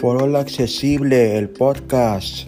Foro 0.00 0.38
Accesible, 0.38 1.36
el 1.36 1.48
podcast. 1.48 2.46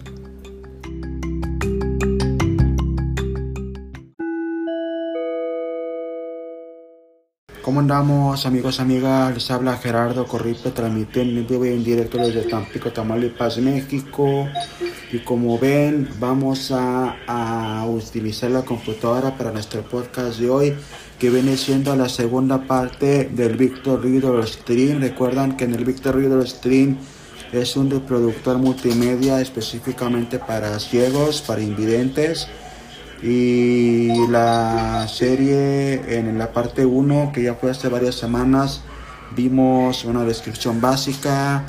¿Cómo 7.61 7.81
andamos 7.81 8.45
amigos, 8.45 8.79
amigas? 8.79 9.33
Les 9.33 9.51
habla 9.51 9.75
Gerardo 9.75 10.27
Corripe 10.27 10.71
transmitiendo 10.71 11.41
en 11.41 11.47
vivo 11.47 11.65
y 11.65 11.69
en 11.69 11.83
directo 11.83 12.19
desde 12.19 12.43
Tampico, 12.43 12.93
Tamaulipas, 12.93 13.57
México. 13.57 14.47
Y 15.11 15.19
como 15.19 15.59
ven, 15.59 16.07
vamos 16.21 16.71
a, 16.71 17.17
a, 17.27 17.85
utilizar 17.85 18.49
la 18.51 18.63
computadora 18.63 19.37
para 19.37 19.51
nuestro 19.51 19.81
podcast 19.81 20.39
de 20.39 20.49
hoy, 20.49 20.73
que 21.19 21.29
viene 21.29 21.57
siendo 21.57 21.93
la 21.97 22.07
segunda 22.07 22.65
parte 22.65 23.25
del 23.25 23.57
Victor 23.57 24.01
Reader 24.01 24.47
Stream. 24.47 25.01
Recuerdan 25.01 25.57
que 25.57 25.65
en 25.65 25.73
el 25.73 25.83
Victor 25.83 26.15
Reader 26.15 26.47
Stream 26.47 26.97
es 27.51 27.75
un 27.75 27.89
reproductor 27.89 28.57
multimedia 28.57 29.41
específicamente 29.41 30.39
para 30.39 30.79
ciegos, 30.79 31.41
para 31.41 31.61
invidentes. 31.61 32.47
Y 33.21 34.27
la 34.27 35.07
serie 35.07 36.17
en 36.17 36.37
la 36.39 36.51
parte 36.51 36.85
1 36.85 37.31
que 37.33 37.43
ya 37.43 37.53
fue 37.55 37.69
hace 37.69 37.87
varias 37.87 38.15
semanas 38.15 38.81
vimos 39.35 40.05
una 40.05 40.23
descripción 40.23 40.81
básica 40.81 41.63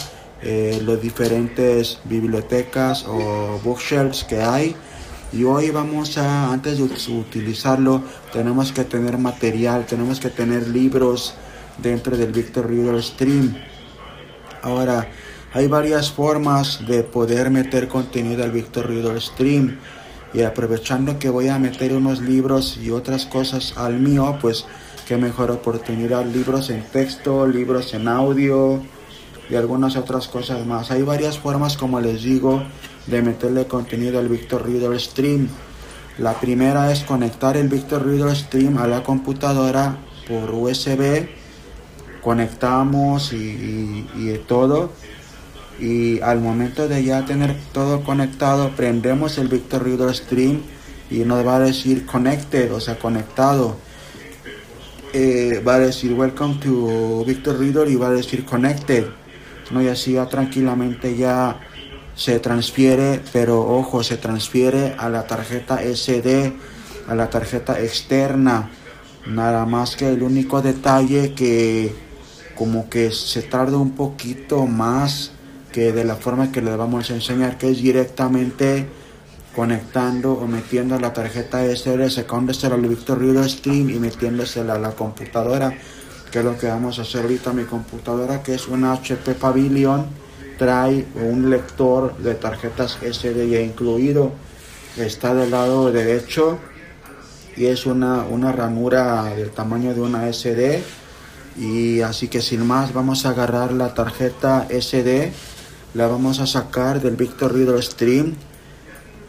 eh, 0.44 0.80
los 0.82 1.00
diferentes 1.00 2.00
bibliotecas 2.04 3.04
o 3.06 3.60
bookshelves 3.62 4.24
que 4.24 4.42
hay. 4.42 4.74
Y 5.32 5.44
hoy 5.44 5.70
vamos 5.70 6.18
a 6.18 6.52
antes 6.52 6.78
de 6.78 6.84
utilizarlo 6.84 8.02
tenemos 8.32 8.72
que 8.72 8.84
tener 8.84 9.18
material 9.18 9.86
tenemos 9.86 10.20
que 10.20 10.30
tener 10.30 10.68
libros 10.68 11.34
dentro 11.78 12.16
del 12.16 12.32
Victor 12.32 12.68
Reader 12.68 13.02
Stream. 13.02 13.56
Ahora 14.62 15.08
hay 15.54 15.66
varias 15.66 16.10
formas 16.10 16.86
de 16.86 17.02
poder 17.02 17.50
meter 17.50 17.88
contenido 17.88 18.42
al 18.42 18.52
Victor 18.52 18.88
Reader 18.88 19.20
Stream 19.20 19.78
y 20.32 20.42
aprovechando 20.42 21.18
que 21.18 21.28
voy 21.28 21.48
a 21.48 21.58
meter 21.58 21.92
unos 21.94 22.20
libros 22.22 22.78
y 22.78 22.90
otras 22.90 23.26
cosas 23.26 23.74
al 23.76 23.98
mío, 23.98 24.38
pues 24.40 24.64
qué 25.06 25.18
mejor 25.18 25.50
oportunidad, 25.50 26.24
libros 26.24 26.70
en 26.70 26.82
texto, 26.84 27.46
libros 27.46 27.92
en 27.92 28.08
audio 28.08 28.80
y 29.50 29.56
algunas 29.56 29.96
otras 29.96 30.26
cosas 30.26 30.64
más. 30.64 30.90
Hay 30.90 31.02
varias 31.02 31.38
formas, 31.38 31.76
como 31.76 32.00
les 32.00 32.22
digo, 32.22 32.62
de 33.06 33.20
meterle 33.20 33.66
contenido 33.66 34.18
al 34.18 34.28
Victor 34.28 34.66
Reader 34.66 34.98
Stream. 34.98 35.48
La 36.16 36.32
primera 36.32 36.90
es 36.92 37.04
conectar 37.04 37.58
el 37.58 37.68
Victor 37.68 38.06
Reader 38.06 38.34
Stream 38.34 38.78
a 38.78 38.86
la 38.86 39.02
computadora 39.02 39.98
por 40.26 40.50
USB. 40.50 41.28
Conectamos 42.22 43.34
y, 43.34 43.36
y, 43.36 44.08
y 44.14 44.38
todo 44.46 44.92
y 45.80 46.20
al 46.20 46.40
momento 46.40 46.88
de 46.88 47.02
ya 47.04 47.24
tener 47.24 47.56
todo 47.72 48.02
conectado 48.02 48.70
prendemos 48.76 49.38
el 49.38 49.48
Victor 49.48 49.84
Reader 49.84 50.14
Stream 50.14 50.62
y 51.10 51.20
nos 51.20 51.46
va 51.46 51.56
a 51.56 51.60
decir 51.60 52.06
connected 52.06 52.72
o 52.72 52.80
sea 52.80 52.98
conectado. 52.98 53.76
Eh, 55.12 55.62
va 55.66 55.74
a 55.74 55.78
decir 55.78 56.14
welcome 56.14 56.54
to 56.54 57.24
Victor 57.26 57.58
Reader 57.58 57.88
y 57.88 57.96
va 57.96 58.08
a 58.08 58.12
decir 58.12 58.46
connected 58.46 59.04
no 59.70 59.82
y 59.82 59.88
así 59.88 60.12
ya 60.12 60.26
tranquilamente 60.26 61.16
ya 61.16 61.60
se 62.14 62.38
transfiere 62.40 63.20
pero 63.30 63.60
ojo 63.60 64.02
se 64.02 64.16
transfiere 64.16 64.94
a 64.98 65.10
la 65.10 65.26
tarjeta 65.26 65.80
SD 65.82 66.54
a 67.08 67.14
la 67.14 67.30
tarjeta 67.30 67.80
externa. 67.80 68.70
Nada 69.26 69.66
más 69.66 69.96
que 69.96 70.08
el 70.08 70.22
único 70.22 70.62
detalle 70.62 71.32
que 71.34 71.94
como 72.56 72.88
que 72.88 73.10
se 73.12 73.42
tarda 73.42 73.76
un 73.76 73.92
poquito 73.92 74.66
más 74.66 75.32
que 75.72 75.92
de 75.92 76.04
la 76.04 76.16
forma 76.16 76.52
que 76.52 76.60
les 76.60 76.76
vamos 76.76 77.10
a 77.10 77.14
enseñar, 77.14 77.58
que 77.58 77.70
es 77.70 77.82
directamente 77.82 78.86
conectando 79.56 80.32
o 80.32 80.46
metiendo 80.46 80.98
la 80.98 81.12
tarjeta 81.12 81.64
SD, 81.64 82.10
sacándosela 82.10 82.74
al 82.74 82.86
Victor 82.86 83.20
Reader 83.20 83.48
Stream 83.48 83.90
y 83.90 83.98
metiéndosela 83.98 84.74
a 84.74 84.78
la 84.78 84.92
computadora, 84.92 85.74
que 86.30 86.38
es 86.38 86.44
lo 86.44 86.56
que 86.58 86.68
vamos 86.68 86.98
a 86.98 87.02
hacer 87.02 87.22
ahorita. 87.22 87.52
Mi 87.52 87.64
computadora, 87.64 88.42
que 88.42 88.54
es 88.54 88.68
una 88.68 88.92
HP 88.92 89.34
Pavilion, 89.34 90.06
trae 90.58 91.06
un 91.16 91.50
lector 91.50 92.16
de 92.18 92.34
tarjetas 92.34 92.98
SD 93.02 93.48
ya 93.48 93.60
incluido, 93.60 94.32
está 94.96 95.34
del 95.34 95.50
lado 95.50 95.90
derecho 95.90 96.58
y 97.56 97.66
es 97.66 97.84
una, 97.84 98.24
una 98.24 98.52
ranura 98.52 99.24
del 99.34 99.50
tamaño 99.50 99.94
de 99.94 100.00
una 100.00 100.32
SD. 100.32 100.82
Y 101.58 102.00
así 102.00 102.28
que 102.28 102.40
sin 102.40 102.66
más, 102.66 102.94
vamos 102.94 103.26
a 103.26 103.30
agarrar 103.30 103.72
la 103.72 103.92
tarjeta 103.92 104.66
SD 104.70 105.32
la 105.94 106.06
vamos 106.06 106.40
a 106.40 106.46
sacar 106.46 107.00
del 107.00 107.16
Victor 107.16 107.52
Reader 107.52 107.82
Stream. 107.82 108.34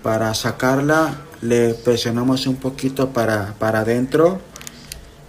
Para 0.01 0.34
sacarla 0.34 1.16
le 1.41 1.74
presionamos 1.74 2.47
un 2.47 2.56
poquito 2.56 3.09
para, 3.09 3.53
para 3.59 3.79
adentro 3.79 4.40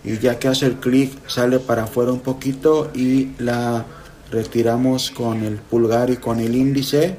y 0.05 0.19
ya 0.19 0.39
que 0.39 0.49
hace 0.49 0.67
el 0.67 0.77
clic 0.77 1.13
sale 1.29 1.59
para 1.59 1.85
afuera 1.85 2.13
un 2.13 2.21
poquito 2.21 2.91
y 2.95 3.33
la 3.39 3.85
retiramos 4.31 5.11
con 5.11 5.43
el 5.43 5.57
pulgar 5.57 6.11
y 6.11 6.17
con 6.19 6.41
el 6.41 6.55
índice. 6.55 7.19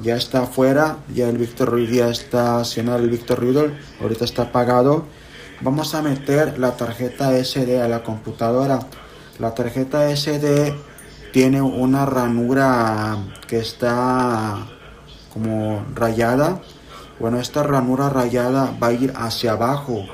Ya 0.00 0.16
está 0.16 0.42
afuera, 0.42 0.98
ya 1.14 1.28
el 1.28 1.38
Victor 1.38 1.72
Reader 1.72 1.94
ya 1.94 2.08
está 2.10 2.58
haciendo 2.58 2.96
el 2.96 3.08
Victor 3.08 3.40
Reader, 3.40 3.78
ahorita 4.00 4.24
está 4.24 4.42
apagado. 4.42 5.04
Vamos 5.60 5.94
a 5.94 6.02
meter 6.02 6.58
la 6.58 6.76
tarjeta 6.76 7.32
SD 7.42 7.80
a 7.80 7.88
la 7.88 8.02
computadora. 8.02 8.80
La 9.38 9.54
tarjeta 9.54 10.14
SD 10.14 10.74
tiene 11.32 11.62
una 11.62 12.04
ranura 12.04 13.16
que 13.48 13.58
está 13.58 14.66
como 15.32 15.84
rayada. 15.94 16.60
Bueno, 17.18 17.40
esta 17.40 17.62
ranura 17.62 18.10
rayada 18.10 18.74
va 18.80 18.88
a 18.88 18.92
ir 18.92 19.12
hacia 19.16 19.52
abajo 19.52 20.04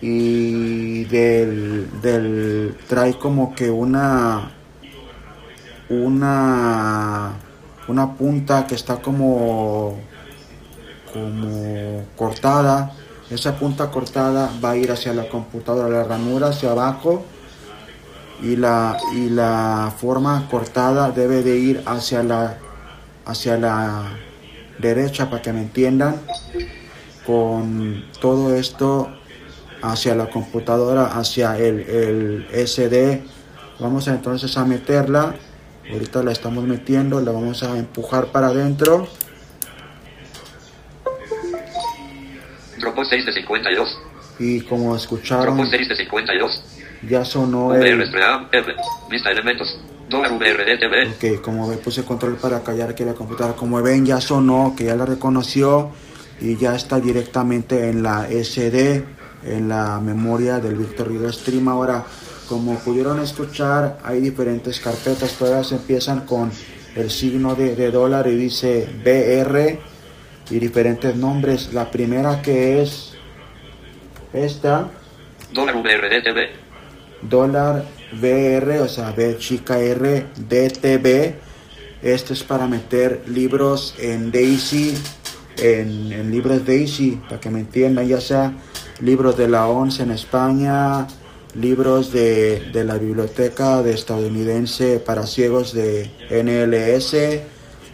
y 0.00 1.04
del, 1.04 2.00
del 2.00 2.76
trae 2.88 3.18
como 3.18 3.54
que 3.54 3.68
una 3.68 4.52
una 5.88 7.32
una 7.88 8.14
punta 8.14 8.66
que 8.66 8.76
está 8.76 8.98
como 9.02 9.98
como 11.12 12.04
cortada 12.16 12.92
esa 13.28 13.56
punta 13.56 13.90
cortada 13.90 14.50
va 14.62 14.72
a 14.72 14.76
ir 14.76 14.92
hacia 14.92 15.12
la 15.14 15.28
computadora 15.28 15.88
la 15.88 16.04
ranura 16.04 16.48
hacia 16.48 16.70
abajo 16.70 17.24
y 18.42 18.56
la, 18.56 18.96
y 19.14 19.30
la 19.30 19.92
forma 19.96 20.46
cortada 20.50 21.10
debe 21.10 21.42
de 21.42 21.56
ir 21.56 21.82
hacia 21.86 22.22
la, 22.22 22.58
hacia 23.24 23.56
la 23.56 24.18
derecha 24.78 25.28
para 25.28 25.42
que 25.42 25.52
me 25.52 25.60
entiendan. 25.60 26.16
Con 27.26 28.04
todo 28.20 28.54
esto 28.54 29.12
hacia 29.82 30.14
la 30.14 30.28
computadora 30.28 31.06
hacia 31.06 31.56
el, 31.56 31.80
el 32.50 32.66
SD 32.66 33.22
vamos 33.78 34.08
entonces 34.08 34.56
a 34.56 34.64
meterla. 34.64 35.34
Ahorita 35.90 36.22
la 36.22 36.32
estamos 36.32 36.64
metiendo 36.64 37.20
la 37.20 37.32
vamos 37.32 37.62
a 37.62 37.78
empujar 37.78 38.26
para 38.26 38.48
adentro. 38.48 39.08
Dropbox 42.78 43.08
6 43.08 43.26
de 43.26 43.32
52 43.32 43.98
y 44.38 44.60
como 44.62 44.94
escucharon 44.94 45.56
Dropbox 45.56 45.70
6 45.70 45.88
de 45.88 45.96
52 45.96 46.77
ya 47.02 47.24
sonó 47.24 47.74
el... 47.74 47.98
Vista 49.10 49.30
elementos. 49.30 49.78
VRDTV. 50.10 51.36
Ok, 51.36 51.42
como 51.42 51.70
puse 51.78 52.04
control 52.04 52.36
para 52.36 52.62
callar 52.62 52.90
aquí 52.90 53.04
la 53.04 53.14
computadora. 53.14 53.54
Como 53.54 53.80
ven, 53.82 54.06
ya 54.06 54.20
sonó, 54.20 54.74
que 54.76 54.84
ya 54.84 54.96
la 54.96 55.04
reconoció 55.04 55.90
y 56.40 56.56
ya 56.56 56.74
está 56.74 56.98
directamente 57.00 57.88
en 57.88 58.02
la 58.02 58.26
SD, 58.28 59.04
en 59.44 59.68
la 59.68 60.00
memoria 60.00 60.60
del 60.60 60.76
Victor 60.76 61.08
Reader 61.08 61.32
Stream. 61.32 61.68
Ahora, 61.68 62.04
como 62.48 62.78
pudieron 62.78 63.20
escuchar, 63.20 63.98
hay 64.02 64.20
diferentes 64.20 64.80
carpetas. 64.80 65.34
Todas 65.34 65.72
empiezan 65.72 66.24
con 66.24 66.50
el 66.96 67.10
signo 67.10 67.54
de, 67.54 67.76
de 67.76 67.90
dólar 67.90 68.28
y 68.28 68.36
dice 68.36 68.88
BR 69.04 69.78
y 70.50 70.58
diferentes 70.58 71.14
nombres. 71.16 71.72
La 71.74 71.90
primera 71.90 72.40
que 72.40 72.80
es 72.80 73.14
esta. 74.32 74.88
Dólar 75.52 75.76
VRDTV 75.76 76.67
dólar 77.22 77.84
VR, 78.12 78.80
o 78.80 78.88
sea, 78.88 79.12
B 79.12 79.36
chica 79.38 79.78
R, 79.78 80.26
DTB. 80.36 81.34
Esto 82.02 82.32
es 82.32 82.44
para 82.44 82.66
meter 82.66 83.22
libros 83.26 83.94
en 83.98 84.30
Daisy, 84.30 84.94
en, 85.56 86.12
en, 86.12 86.30
libros 86.30 86.64
Daisy, 86.64 87.20
para 87.28 87.40
que 87.40 87.50
me 87.50 87.60
entiendan, 87.60 88.06
ya 88.06 88.20
sea 88.20 88.52
libros 89.00 89.36
de 89.36 89.48
la 89.48 89.66
ONCE 89.66 90.04
en 90.04 90.12
España, 90.12 91.06
libros 91.54 92.12
de, 92.12 92.70
de 92.72 92.84
la 92.84 92.98
biblioteca 92.98 93.82
de 93.82 93.94
estadounidense 93.94 95.00
para 95.00 95.26
ciegos 95.26 95.72
de 95.72 96.10
NLS, 96.30 97.42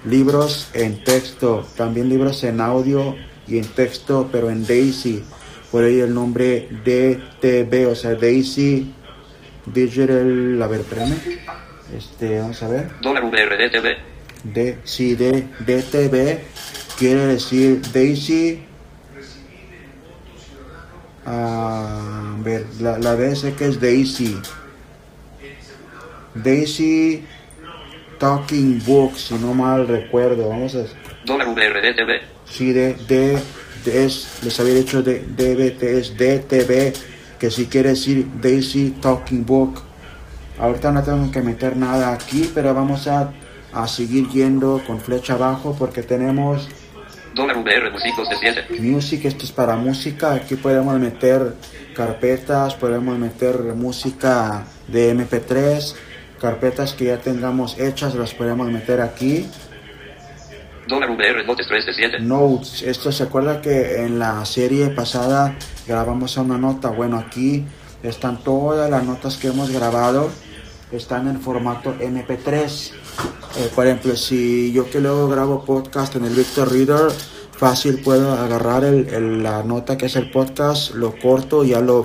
libros 0.04 0.68
en 0.74 1.02
texto, 1.02 1.66
también 1.76 2.10
libros 2.10 2.44
en 2.44 2.60
audio 2.60 3.16
y 3.46 3.58
en 3.58 3.64
texto, 3.64 4.28
pero 4.30 4.50
en 4.50 4.66
Daisy. 4.66 5.22
Por 5.70 5.84
ahí 5.84 6.00
el 6.00 6.14
nombre 6.14 6.68
DTB, 6.84 7.90
o 7.90 7.94
sea, 7.94 8.14
Daisy 8.14 8.92
Digital, 9.66 10.60
a 10.62 10.66
ver, 10.66 10.80
espérame. 10.80 11.16
Este, 11.96 12.38
vamos 12.40 12.62
a 12.62 12.68
ver. 12.68 12.90
Dólar 13.00 13.24
VRDTV. 13.24 13.96
D, 14.44 14.78
sí, 14.84 15.14
D, 15.14 15.46
DTV 15.60 16.38
quiere 16.98 17.26
decir 17.26 17.80
Daisy. 17.92 18.62
A 21.26 22.36
ver, 22.40 22.66
la, 22.80 22.98
la 22.98 23.16
D 23.16 23.34
sé 23.36 23.54
que 23.54 23.66
es 23.66 23.80
Daisy. 23.80 24.36
Daisy 26.34 27.24
Talking 28.18 28.82
Book, 28.84 29.16
si 29.16 29.34
no 29.34 29.54
mal 29.54 29.88
recuerdo. 29.88 30.48
Vamos 30.50 30.74
a 30.74 30.84
Dólar 31.24 31.48
VRDTV. 31.54 32.20
Sí, 32.50 32.72
de, 32.72 32.94
de, 33.08 33.38
de- 33.84 34.04
es, 34.04 34.40
les 34.42 34.60
había 34.60 34.74
dicho 34.74 35.02
de 35.02 35.20
DBT, 35.20 35.82
es 35.84 36.14
DTV, 36.16 36.92
que 37.38 37.50
si 37.50 37.66
quiere 37.66 37.90
decir 37.90 38.26
Daisy 38.40 38.90
Talking 39.00 39.44
Book. 39.44 39.80
Ahorita 40.58 40.92
no 40.92 41.02
tengo 41.02 41.30
que 41.30 41.42
meter 41.42 41.76
nada 41.76 42.12
aquí, 42.12 42.50
pero 42.54 42.72
vamos 42.74 43.08
a, 43.08 43.32
a 43.72 43.88
seguir 43.88 44.28
yendo 44.28 44.80
con 44.86 45.00
flecha 45.00 45.34
abajo 45.34 45.74
porque 45.78 46.02
tenemos 46.02 46.68
Dólar 47.34 47.58
VR 47.58 47.90
Music 47.90 48.14
2 48.16 48.80
Music, 48.80 49.24
esto 49.24 49.44
es 49.44 49.50
para 49.50 49.76
música. 49.76 50.34
Aquí 50.34 50.54
podemos 50.54 50.98
meter 51.00 51.54
carpetas, 51.94 52.74
podemos 52.74 53.18
meter 53.18 53.56
música 53.74 54.64
de 54.86 55.14
MP3, 55.16 55.94
carpetas 56.40 56.92
que 56.92 57.06
ya 57.06 57.18
tengamos 57.18 57.78
hechas, 57.80 58.14
las 58.14 58.32
podemos 58.34 58.70
meter 58.70 59.00
aquí. 59.00 59.48
VR 60.88 61.44
Notes 61.46 61.66
3 61.66 61.86
de 61.86 61.94
7. 61.94 62.18
Notes, 62.20 62.82
esto 62.82 63.10
se 63.12 63.22
acuerda 63.24 63.60
que 63.60 64.02
en 64.04 64.18
la 64.18 64.44
serie 64.44 64.88
pasada 64.88 65.56
grabamos 65.86 66.36
una 66.36 66.58
nota. 66.58 66.90
Bueno, 66.90 67.16
aquí 67.18 67.64
están 68.02 68.38
todas 68.42 68.90
las 68.90 69.02
notas 69.04 69.36
que 69.36 69.48
hemos 69.48 69.70
grabado, 69.70 70.30
están 70.92 71.28
en 71.28 71.40
formato 71.40 71.94
MP3. 71.98 72.92
Eh, 73.56 73.70
por 73.74 73.86
ejemplo, 73.86 74.16
si 74.16 74.72
yo 74.72 74.90
que 74.90 75.00
luego 75.00 75.28
grabo 75.28 75.64
podcast 75.64 76.16
en 76.16 76.24
el 76.24 76.34
Victor 76.34 76.70
Reader, 76.70 77.10
fácil 77.56 78.00
puedo 78.02 78.32
agarrar 78.32 78.84
el- 78.84 79.08
el- 79.08 79.42
la 79.42 79.62
nota 79.62 79.96
que 79.96 80.06
es 80.06 80.16
el 80.16 80.30
podcast, 80.30 80.94
lo 80.94 81.16
corto 81.18 81.64
y 81.64 81.68
ya 81.70 81.80
lo, 81.80 82.02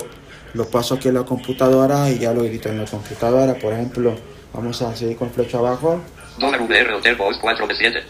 lo 0.54 0.64
paso 0.70 0.94
aquí 0.94 1.08
en 1.08 1.14
la 1.14 1.24
computadora 1.24 2.08
y 2.10 2.18
ya 2.18 2.32
lo 2.32 2.44
edito 2.44 2.68
en 2.70 2.78
la 2.78 2.84
computadora. 2.86 3.54
Por 3.54 3.72
ejemplo, 3.74 4.14
vamos 4.54 4.80
a 4.82 4.94
seguir 4.96 5.16
con 5.16 5.30
flecha 5.30 5.58
abajo. 5.58 6.00
Dólar 6.38 6.62
VR 6.62 6.94
Hotel 6.94 7.16
Boys 7.16 7.36
4 7.42 7.66
de 7.66 7.74
7. 7.74 8.02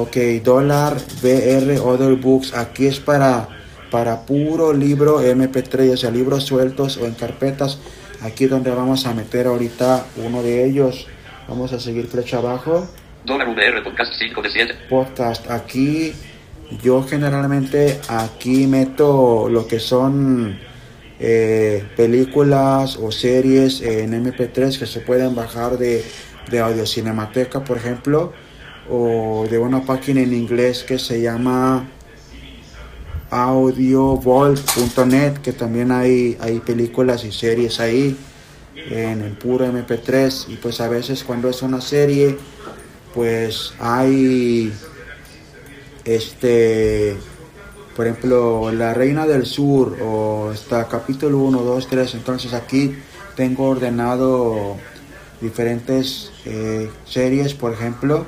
Ok, 0.00 0.16
dólar 0.44 0.96
BR 1.20 1.76
Other 1.80 2.14
Books. 2.14 2.54
Aquí 2.54 2.86
es 2.86 3.00
para, 3.00 3.48
para 3.90 4.24
puro 4.24 4.72
libro 4.72 5.20
MP3, 5.20 5.94
o 5.94 5.96
sea, 5.96 6.12
libros 6.12 6.44
sueltos 6.44 6.98
o 6.98 7.06
en 7.06 7.14
carpetas. 7.14 7.80
Aquí 8.22 8.46
donde 8.46 8.70
vamos 8.70 9.06
a 9.06 9.12
meter 9.12 9.48
ahorita 9.48 10.06
uno 10.24 10.40
de 10.40 10.64
ellos. 10.64 11.08
Vamos 11.48 11.72
a 11.72 11.80
seguir 11.80 12.06
flecha 12.06 12.38
abajo. 12.38 12.88
Dólar 13.24 13.48
VR 13.48 13.82
Podcast 13.82 14.12
5 14.16 14.40
de 14.40 14.50
7. 14.50 14.74
Podcast. 14.88 15.50
Aquí 15.50 16.12
yo 16.80 17.02
generalmente 17.02 17.98
aquí 18.06 18.68
meto 18.68 19.48
lo 19.48 19.66
que 19.66 19.80
son 19.80 20.60
eh, 21.18 21.84
películas 21.96 22.96
o 23.02 23.10
series 23.10 23.80
en 23.80 24.12
MP3 24.12 24.78
que 24.78 24.86
se 24.86 25.00
pueden 25.00 25.34
bajar 25.34 25.76
de, 25.76 26.04
de 26.48 26.60
Audio 26.60 26.86
Cinemateca, 26.86 27.64
por 27.64 27.78
ejemplo, 27.78 28.32
o 28.90 29.46
de 29.50 29.58
una 29.58 29.82
página 29.82 30.20
en 30.20 30.32
inglés 30.32 30.84
que 30.84 30.98
se 30.98 31.20
llama 31.20 31.88
audiovault.net, 33.30 35.38
que 35.38 35.52
también 35.52 35.92
hay, 35.92 36.36
hay 36.40 36.60
películas 36.60 37.24
y 37.24 37.32
series 37.32 37.80
ahí 37.80 38.16
en 38.90 39.22
el 39.22 39.32
puro 39.32 39.66
MP3 39.66 40.48
y 40.48 40.56
pues 40.56 40.80
a 40.80 40.88
veces 40.88 41.24
cuando 41.24 41.48
es 41.48 41.62
una 41.62 41.80
serie 41.80 42.38
pues 43.14 43.74
hay 43.80 44.72
este 46.04 47.16
por 47.96 48.06
ejemplo 48.06 48.70
La 48.72 48.94
Reina 48.94 49.26
del 49.26 49.46
Sur 49.46 49.96
o 50.00 50.52
está 50.52 50.86
capítulo 50.88 51.38
1, 51.38 51.62
2, 51.62 51.88
3 51.88 52.14
entonces 52.14 52.54
aquí 52.54 52.94
tengo 53.36 53.68
ordenado 53.68 54.76
diferentes 55.40 56.32
eh, 56.44 56.90
series 57.04 57.54
por 57.54 57.72
ejemplo 57.72 58.26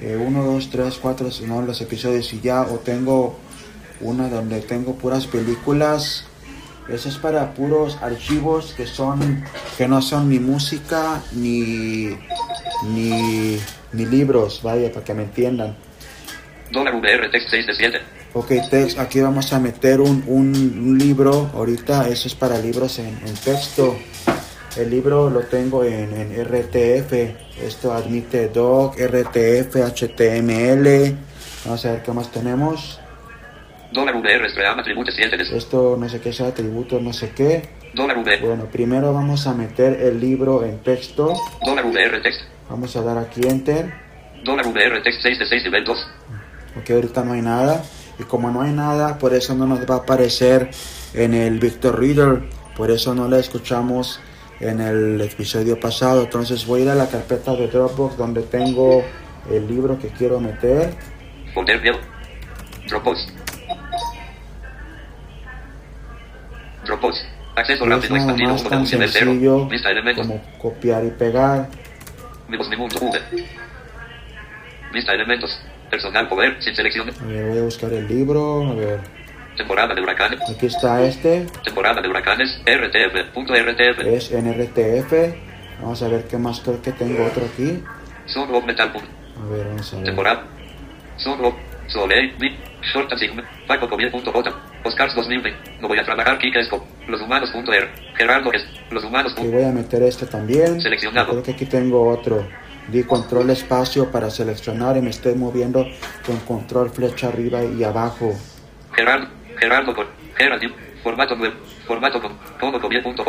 1, 0.00 0.44
2, 0.44 0.70
3, 0.70 0.98
4 1.00 1.28
no 1.46 1.62
los 1.62 1.80
episodios 1.80 2.32
y 2.32 2.40
ya 2.40 2.62
o 2.62 2.78
tengo 2.78 3.38
una 4.00 4.28
donde 4.28 4.60
tengo 4.60 4.94
puras 4.94 5.26
películas 5.26 6.24
eso 6.88 7.08
es 7.08 7.18
para 7.18 7.52
puros 7.54 7.98
archivos 8.00 8.72
que 8.76 8.86
son 8.86 9.44
que 9.76 9.86
no 9.86 10.00
son 10.00 10.28
ni 10.28 10.38
música 10.38 11.22
ni 11.32 12.16
ni, 12.82 13.58
ni 13.92 14.06
libros, 14.06 14.60
vaya, 14.62 14.90
para 14.92 15.04
que 15.04 15.14
me 15.14 15.22
entiendan. 15.24 15.76
Dólar 16.70 16.94
VR 16.96 17.30
Text 17.30 17.48
6 17.50 17.66
de 17.66 17.74
7. 17.74 18.00
Ok, 18.32 18.52
text, 18.70 18.98
aquí 19.00 19.20
vamos 19.20 19.52
a 19.52 19.58
meter 19.58 20.00
un, 20.00 20.22
un, 20.28 20.54
un 20.54 20.98
libro, 20.98 21.50
ahorita 21.52 22.08
eso 22.08 22.28
es 22.28 22.34
para 22.36 22.58
libros 22.58 23.00
en, 23.00 23.08
en 23.08 23.34
texto. 23.34 23.96
El 24.76 24.88
libro 24.88 25.28
lo 25.30 25.40
tengo 25.40 25.82
en, 25.82 26.12
en 26.14 26.44
RTF, 26.44 27.12
esto 27.60 27.92
admite 27.92 28.48
doc, 28.48 28.96
RTF, 28.96 29.74
HTML. 29.74 31.16
Vamos 31.64 31.84
a 31.84 31.92
ver 31.92 32.02
qué 32.02 32.12
más 32.12 32.30
tenemos. 32.30 33.00
Dólar 33.92 34.16
VR 34.16 34.48
Stream 34.48 34.78
Attribute 34.78 35.10
7 35.10 35.36
de 35.36 35.44
7. 35.44 35.58
Esto 35.58 35.96
no 35.98 36.08
sé 36.08 36.20
qué 36.20 36.32
sea, 36.32 36.48
atributo, 36.48 37.00
no 37.00 37.12
sé 37.12 37.30
qué. 37.30 37.68
Bueno, 38.40 38.66
primero 38.66 39.12
vamos 39.12 39.48
a 39.48 39.54
meter 39.54 40.00
el 40.00 40.20
libro 40.20 40.64
en 40.64 40.78
texto. 40.78 41.34
Vamos 42.68 42.94
a 42.94 43.02
dar 43.02 43.18
aquí 43.18 43.40
enter. 43.48 43.92
Dólar 44.44 44.68
VR 44.68 45.02
Text 45.02 45.20
6 45.22 45.38
de 45.40 45.46
6 45.46 45.64
nivel 45.64 45.84
2. 45.84 46.06
Ok, 46.80 46.90
ahorita 46.90 47.24
no 47.24 47.32
hay 47.32 47.42
nada. 47.42 47.82
Y 48.20 48.22
como 48.22 48.50
no 48.50 48.62
hay 48.62 48.70
nada, 48.70 49.18
por 49.18 49.34
eso 49.34 49.56
no 49.56 49.66
nos 49.66 49.80
va 49.90 49.96
a 49.96 49.98
aparecer 49.98 50.70
en 51.14 51.34
el 51.34 51.58
Victor 51.58 51.98
Reader. 51.98 52.44
Por 52.76 52.92
eso 52.92 53.14
no 53.14 53.28
la 53.28 53.38
escuchamos 53.38 54.20
en 54.60 54.80
el 54.80 55.20
episodio 55.20 55.78
pasado. 55.80 56.22
Entonces 56.22 56.66
voy 56.66 56.82
a 56.82 56.84
ir 56.84 56.90
a 56.90 56.94
la 56.94 57.08
carpeta 57.08 57.54
de 57.54 57.66
Dropbox 57.68 58.16
donde 58.16 58.42
tengo 58.42 59.02
el 59.50 59.66
libro 59.66 59.98
que 59.98 60.08
quiero 60.08 60.38
meter. 60.38 60.94
Folder 61.54 61.80
viejo. 61.80 61.98
Dropbox. 62.88 63.26
Dropbox. 66.84 67.26
Acceso 67.56 67.84
rápido 67.86 68.16
expandido 68.16 68.50
más 68.50 68.60
1 68.60 68.70
de 68.70 68.70
tan 68.70 68.80
1 68.80 68.90
nivel 68.90 69.10
0. 69.10 69.30
sencillo 69.30 69.68
Lista 69.70 69.90
elementos. 69.90 70.26
como 70.26 70.42
copiar 70.58 71.04
y 71.04 71.10
pegar. 71.10 71.68
Vivos 72.48 72.68
menú 72.68 72.84
V. 72.84 73.20
Lista 74.92 75.14
elementos. 75.14 75.60
Personal 75.90 76.28
poder 76.28 76.62
sin 76.62 76.74
selección. 76.74 77.10
A 77.10 77.26
ver, 77.26 77.48
voy 77.48 77.58
a 77.58 77.62
buscar 77.62 77.92
el 77.92 78.06
libro. 78.06 78.68
A 78.70 78.74
ver, 78.74 79.00
Temporada 79.60 79.94
de 79.94 80.00
huracanes. 80.00 80.40
aquí 80.50 80.66
está 80.66 81.02
este. 81.02 81.46
Temporada 81.64 82.00
de 82.00 82.08
huracanes. 82.08 82.60
RTF. 82.64 83.32
Punto 83.34 83.52
RTF. 83.54 84.00
Es 84.06 84.30
NRTF. 84.32 85.12
Vamos 85.82 86.02
a 86.02 86.08
ver 86.08 86.24
qué 86.26 86.38
más 86.38 86.60
creo 86.60 86.80
que 86.80 86.92
tengo 86.92 87.26
otro 87.26 87.44
aquí. 87.44 87.82
Son 88.26 88.52
of 88.54 88.64
Metal. 88.64 88.88
A 88.90 89.44
ver, 89.52 89.66
vamos 89.68 89.92
a 89.92 89.96
ver. 89.96 90.04
Temporada. 90.06 90.42
Son 91.18 91.44
of 91.44 91.54
Soleil. 91.88 92.32
Short 92.92 93.14
Sigma. 93.18 93.44
Paco 93.68 93.86
Comiel. 93.88 94.10
Punto 94.10 94.32
J. 94.32 94.50
Oscars 94.84 95.14
2020. 95.14 95.80
No 95.82 95.88
voy 95.88 95.98
a 95.98 96.04
trabajar. 96.04 96.38
Kika 96.38 96.58
Esco. 96.60 96.86
Los 97.06 97.20
humanos. 97.20 97.50
Punto 97.50 97.70
R. 97.72 97.86
Gerardo 98.16 98.50
es. 98.54 98.64
Los 98.90 99.04
humanos. 99.04 99.32
Aquí 99.32 99.42
punto- 99.42 99.56
voy 99.58 99.66
a 99.66 99.72
meter 99.72 100.02
este 100.04 100.24
también. 100.26 100.80
Seleccionado. 100.80 101.32
Creo 101.32 101.42
que 101.42 101.50
aquí 101.52 101.66
tengo 101.66 102.08
otro. 102.08 102.48
Di 102.88 103.04
control 103.04 103.50
espacio 103.50 104.10
para 104.10 104.30
seleccionar 104.30 104.96
y 104.96 105.02
me 105.02 105.10
estoy 105.10 105.34
moviendo 105.34 105.86
con 106.26 106.38
control 106.40 106.88
flecha 106.90 107.28
arriba 107.28 107.62
y 107.62 107.84
abajo. 107.84 108.34
Gerardo. 108.92 109.28
Gerardo 109.60 109.94
con. 109.94 110.06
Gerardo. 110.36 110.68
Formato 111.02 111.36
nuevo. 111.36 111.54
Formato 111.86 112.20
con. 112.20 112.32
Todo 112.58 112.80
Comiel. 112.80 113.02
Punto. 113.02 113.24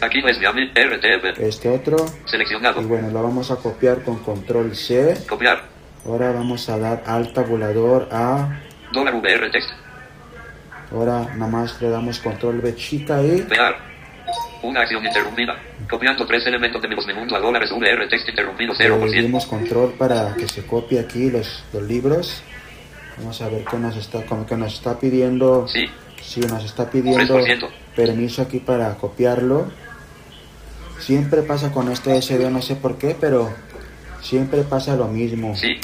Aquí 0.00 0.20
no 0.20 0.28
es 0.28 0.38
Miami. 0.38 0.70
RTF. 0.74 1.38
Este 1.40 1.68
otro. 1.68 1.96
Seleccionado. 2.26 2.80
Y 2.80 2.84
bueno, 2.84 3.10
lo 3.10 3.22
vamos 3.22 3.50
a 3.50 3.56
copiar 3.56 4.02
con 4.02 4.18
control 4.18 4.76
C. 4.76 5.16
Copiar. 5.28 5.62
Ahora 6.04 6.32
vamos 6.32 6.68
a 6.68 6.78
dar 6.78 7.02
al 7.06 7.32
tabulador 7.32 8.08
A. 8.12 8.60
Dólar 8.92 9.14
VR 9.14 9.50
text. 9.50 9.70
Ahora 10.90 11.26
nada 11.36 11.50
más 11.50 11.80
le 11.80 11.88
damos 11.88 12.18
control 12.18 12.60
B 12.60 12.74
chica. 12.74 13.20
Pegar. 13.48 13.76
Una 14.62 14.82
acción 14.82 15.04
interrumpida. 15.04 15.56
Copiando 15.88 16.26
tres 16.26 16.46
elementos 16.46 16.80
de 16.82 16.88
mi 16.88 16.96
mundo 17.14 17.34
a 17.34 17.40
dólares 17.40 17.72
VR 17.72 18.06
text 18.08 18.28
interrumpido 18.28 18.74
Le 18.78 18.90
0%. 18.90 19.10
dimos 19.10 19.46
control 19.46 19.92
para 19.94 20.34
que 20.34 20.46
se 20.46 20.64
copie 20.66 21.00
aquí 21.00 21.30
los, 21.30 21.64
los 21.72 21.82
libros. 21.82 22.42
Vamos 23.18 23.40
a 23.42 23.48
ver 23.48 23.64
qué 23.64 23.76
nos 23.76 23.96
está, 23.96 24.24
como 24.26 24.46
que 24.46 24.56
nos 24.56 24.74
está 24.74 24.98
pidiendo. 24.98 25.66
Sí. 25.68 25.86
Sí, 26.20 26.40
nos 26.40 26.64
está 26.64 26.88
pidiendo 26.88 27.38
3%. 27.38 27.68
permiso 27.96 28.42
aquí 28.42 28.58
para 28.58 28.94
copiarlo. 28.94 29.70
Siempre 31.00 31.42
pasa 31.42 31.72
con 31.72 31.90
este 31.90 32.20
SD, 32.20 32.48
no 32.50 32.62
sé 32.62 32.76
por 32.76 32.96
qué, 32.96 33.16
pero 33.20 33.52
siempre 34.20 34.62
pasa 34.62 34.94
lo 34.94 35.08
mismo. 35.08 35.54
Sí. 35.56 35.78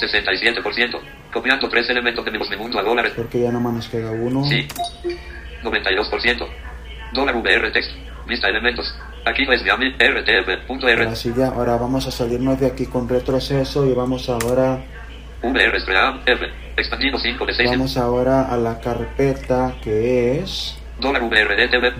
67%. 0.00 0.98
Copiando 1.32 1.68
tres 1.68 1.90
elementos 1.90 2.24
de 2.24 2.30
mi 2.30 2.38
voz 2.38 2.48
mundo 2.56 2.78
a 2.78 2.82
dólares. 2.82 3.12
Porque 3.14 3.40
ya 3.40 3.52
nomás 3.52 3.74
nos 3.74 3.88
queda 3.88 4.10
uno. 4.10 4.44
Sí. 4.44 4.66
92%. 5.62 6.48
Dólar 7.12 7.36
VR 7.36 7.70
text. 7.70 7.90
Lista 8.26 8.48
elementos. 8.48 8.94
Aquí 9.24 9.44
no 9.44 9.52
es 9.52 9.62
Miami, 9.62 9.90
RTF.R. 9.92 11.04
Ahora 11.04 11.14
sí 11.14 11.32
ya, 11.36 11.48
ahora 11.48 11.76
vamos 11.76 12.06
a 12.06 12.10
salirnos 12.10 12.58
de 12.60 12.66
aquí 12.66 12.86
con 12.86 13.08
retroceso 13.08 13.86
y 13.86 13.92
vamos 13.92 14.28
ahora, 14.30 14.82
VR 15.42 15.80
Stream 15.80 16.20
F. 16.26 16.46
Expandido 16.76 17.18
5 17.18 17.46
de 17.46 17.54
6. 17.54 17.70
vamos 17.70 17.96
ahora 17.96 18.52
a 18.52 18.56
la 18.56 18.80
carpeta 18.80 19.76
que 19.82 20.38
es... 20.38 20.76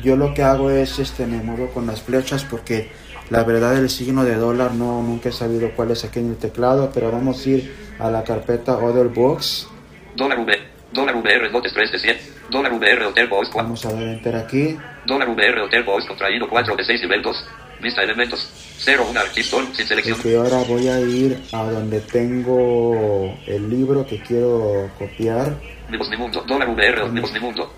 Yo 0.02 0.16
lo 0.16 0.34
que 0.34 0.42
hago 0.42 0.70
es, 0.70 0.98
este, 0.98 1.26
me 1.26 1.36
muevo 1.38 1.68
con 1.68 1.86
las 1.86 2.02
flechas 2.02 2.44
porque 2.44 2.90
la 3.30 3.44
verdad 3.44 3.76
el 3.76 3.90
signo 3.90 4.24
de 4.24 4.34
dólar 4.34 4.74
no, 4.74 5.02
nunca 5.02 5.28
he 5.28 5.32
sabido 5.32 5.70
cuál 5.76 5.92
es 5.92 6.04
aquí 6.04 6.18
en 6.18 6.30
el 6.30 6.36
teclado, 6.36 6.90
pero 6.92 7.12
vamos 7.12 7.46
a 7.46 7.48
ir 7.48 7.74
a 7.98 8.10
la 8.10 8.24
carpeta 8.24 8.76
Other 8.76 9.08
Books. 9.08 9.68
Dólar 10.16 10.40
V. 10.40 10.58
Dólar 10.92 11.16
VR 11.16 11.50
Lotes 11.50 11.72
3 11.74 11.92
de 11.92 11.98
100. 11.98 12.37
Dólar 12.50 12.72
VR 12.72 13.06
Hotel 13.06 13.28
4. 13.28 13.52
Vamos 13.54 13.84
a 13.84 13.92
dar 13.92 14.02
enter 14.02 14.36
aquí. 14.36 14.76
Dólar 15.04 15.28
VR 15.30 15.60
Hotel 15.60 15.82
Boys 15.82 16.06
contraído 16.06 16.48
4 16.48 16.76
de 16.76 16.84
6 16.84 17.02
nivel 17.02 17.22
2. 17.22 17.48
Vista 17.80 18.02
elementos. 18.02 18.50
0 18.78 19.06
1 19.10 19.20
Archistol 19.20 19.66
sin 19.72 19.86
selección. 19.86 20.18
Ok, 20.18 20.26
ahora 20.36 20.64
voy 20.66 20.88
a 20.88 21.00
ir 21.00 21.40
a 21.52 21.62
donde 21.64 22.00
tengo 22.00 23.34
el 23.46 23.68
libro 23.68 24.06
que 24.06 24.20
quiero 24.20 24.90
copiar, 24.98 25.56
mi 25.90 25.98
mundo. 26.16 26.44
Dólar 26.46 26.68
VR 26.70 27.10
Vivos 27.10 27.32
mi 27.32 27.40
mundo. 27.40 27.72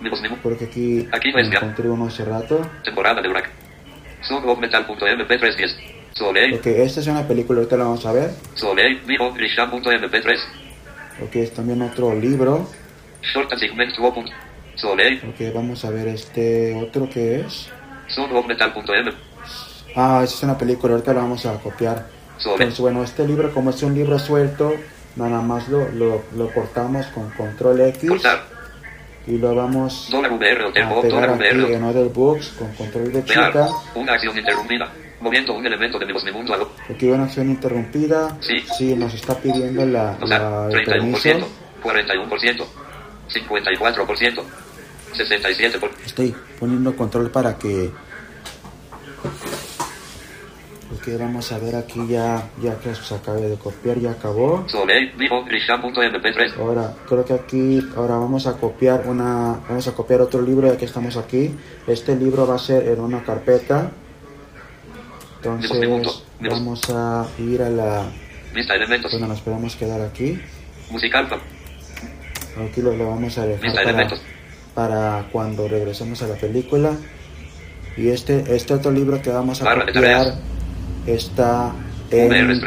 Mi 0.00 0.10
mundo. 0.10 0.38
porque 0.42 0.64
aquí 0.64 1.08
Aquí 1.12 1.32
no 1.32 1.38
encontré 1.38 1.88
uno 1.88 2.06
hace 2.06 2.24
rato. 2.24 2.60
Temporada 2.84 3.20
de 3.22 3.28
Hurac. 3.28 3.50
Song 4.22 4.44
of 4.46 4.58
Metal.mp310. 4.58 5.76
Soleil. 6.12 6.54
Ok, 6.54 6.66
esta 6.66 7.00
es 7.00 7.06
una 7.06 7.26
película, 7.26 7.58
ahorita 7.60 7.76
la 7.76 7.84
vamos 7.84 8.04
a 8.06 8.12
ver. 8.12 8.30
Soleil. 8.54 9.00
Vivo. 9.06 9.32
Grisham.mp3. 9.32 10.38
Ok, 11.24 11.36
es 11.36 11.52
también 11.52 11.82
otro 11.82 12.14
libro. 12.14 12.68
Short 13.22 13.52
and 13.52 13.60
segment 13.60 13.96
2. 13.96 14.14
Soleil. 14.74 15.20
Ok, 15.28 15.54
vamos 15.54 15.84
a 15.84 15.90
ver 15.90 16.08
este 16.08 16.74
otro 16.80 17.08
que 17.08 17.40
es. 17.40 17.68
Ah, 19.94 20.20
esta 20.24 20.36
es 20.36 20.42
una 20.42 20.56
película, 20.58 20.94
ahorita 20.94 21.12
la 21.12 21.20
vamos 21.20 21.44
a 21.46 21.54
copiar. 21.60 22.06
Entonces, 22.44 22.80
bueno, 22.80 23.04
este 23.04 23.26
libro, 23.26 23.52
como 23.52 23.70
es 23.70 23.82
un 23.82 23.94
libro 23.94 24.18
suelto, 24.18 24.72
nada 25.16 25.40
más 25.42 25.68
lo, 25.68 25.88
lo, 25.90 26.22
lo 26.36 26.50
cortamos 26.52 27.06
con 27.08 27.30
control 27.30 27.80
X 27.82 28.08
Cortar. 28.08 28.42
y 29.26 29.36
lo 29.38 29.54
vamos 29.54 30.08
VR 30.10 30.64
a 30.66 30.72
pegar 30.72 31.10
Dólar 31.10 31.30
aquí 31.30 31.56
VR. 31.56 31.74
en 31.74 31.84
Other 31.84 32.08
Books 32.08 32.48
con 32.58 32.72
control 32.74 33.12
de 33.12 33.22
Pegar. 33.22 33.52
chica. 33.52 33.68
Una 33.94 34.14
acción 34.14 34.36
interrumpida. 34.38 34.90
Moviendo 35.20 35.52
un 35.54 35.64
elemento 35.64 35.98
de 36.00 36.32
mundo. 36.32 36.54
Algo. 36.54 36.72
Aquí 36.92 37.06
una 37.08 37.24
acción 37.24 37.48
interrumpida. 37.50 38.36
Sí. 38.40 38.64
nos 38.96 39.14
está 39.14 39.36
pidiendo 39.38 39.86
la, 39.86 40.16
O 40.20 40.26
sea, 40.26 40.38
la- 40.38 40.68
el 40.72 40.84
permiso. 40.84 41.28
31%, 41.28 41.46
41%, 41.84 42.64
54%, 43.32 44.42
67%. 45.14 45.90
Estoy 46.04 46.34
poniendo 46.58 46.96
control 46.96 47.30
para 47.30 47.58
que... 47.58 47.90
Ok, 50.94 51.08
vamos 51.18 51.50
a 51.50 51.58
ver 51.58 51.74
aquí 51.74 52.06
ya, 52.06 52.50
ya 52.60 52.78
que 52.78 52.94
se 52.94 53.14
acabe 53.14 53.48
de 53.48 53.56
copiar, 53.56 53.98
ya 53.98 54.10
acabó. 54.10 54.68
Soleil, 54.68 55.12
vivo, 55.16 55.42
Grisham.mp3. 55.44 56.58
Ahora, 56.58 56.94
creo 57.08 57.24
que 57.24 57.32
aquí, 57.32 57.80
ahora 57.96 58.16
vamos 58.16 58.46
a 58.46 58.58
copiar 58.58 59.04
una, 59.06 59.58
vamos 59.68 59.88
a 59.88 59.92
copiar 59.92 60.20
otro 60.20 60.42
libro 60.42 60.68
ya 60.68 60.76
que 60.76 60.84
estamos 60.84 61.16
aquí. 61.16 61.56
Este 61.86 62.14
libro 62.14 62.46
va 62.46 62.56
a 62.56 62.58
ser 62.58 62.88
en 62.88 63.00
una 63.00 63.22
carpeta. 63.24 63.90
Entonces, 65.36 65.90
vamos 66.40 66.90
a 66.90 67.26
ir 67.38 67.62
a 67.62 67.70
la, 67.70 68.04
Vista 68.54 68.74
elementos. 68.74 69.10
bueno, 69.10 69.26
nos 69.28 69.40
podemos 69.40 69.74
quedar 69.76 70.00
aquí. 70.02 70.38
Musical. 70.90 71.26
Aquí 72.58 72.80
lo, 72.82 72.96
vamos 72.96 73.38
a 73.38 73.46
dejar 73.46 73.72
para, 73.72 73.82
elementos. 73.82 74.22
para 74.74 75.26
cuando 75.32 75.68
regresemos 75.68 76.22
a 76.22 76.28
la 76.28 76.34
película. 76.34 76.92
Y 77.96 78.08
este, 78.08 78.54
este 78.54 78.74
otro 78.74 78.90
libro 78.90 79.20
que 79.20 79.30
vamos 79.30 79.62
a 79.62 79.84
copiar 79.86 80.34
está 81.06 81.72
en. 82.10 82.62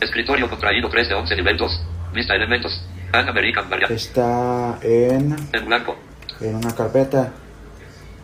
Escritorio 0.00 0.48
contraído 0.48 0.88
3 0.88 1.08
de 1.08 1.14
11 1.14 1.36
nivel 1.36 1.56
2. 1.56 1.86
Vista 2.14 2.34
elementos. 2.34 2.82
Pan 3.12 3.28
American 3.28 3.68
variable. 3.68 3.96
está 3.96 4.78
en, 4.82 5.36
En 5.52 5.66
blanco. 5.66 5.96
en 6.40 6.54
una 6.54 6.74
carpeta. 6.74 7.32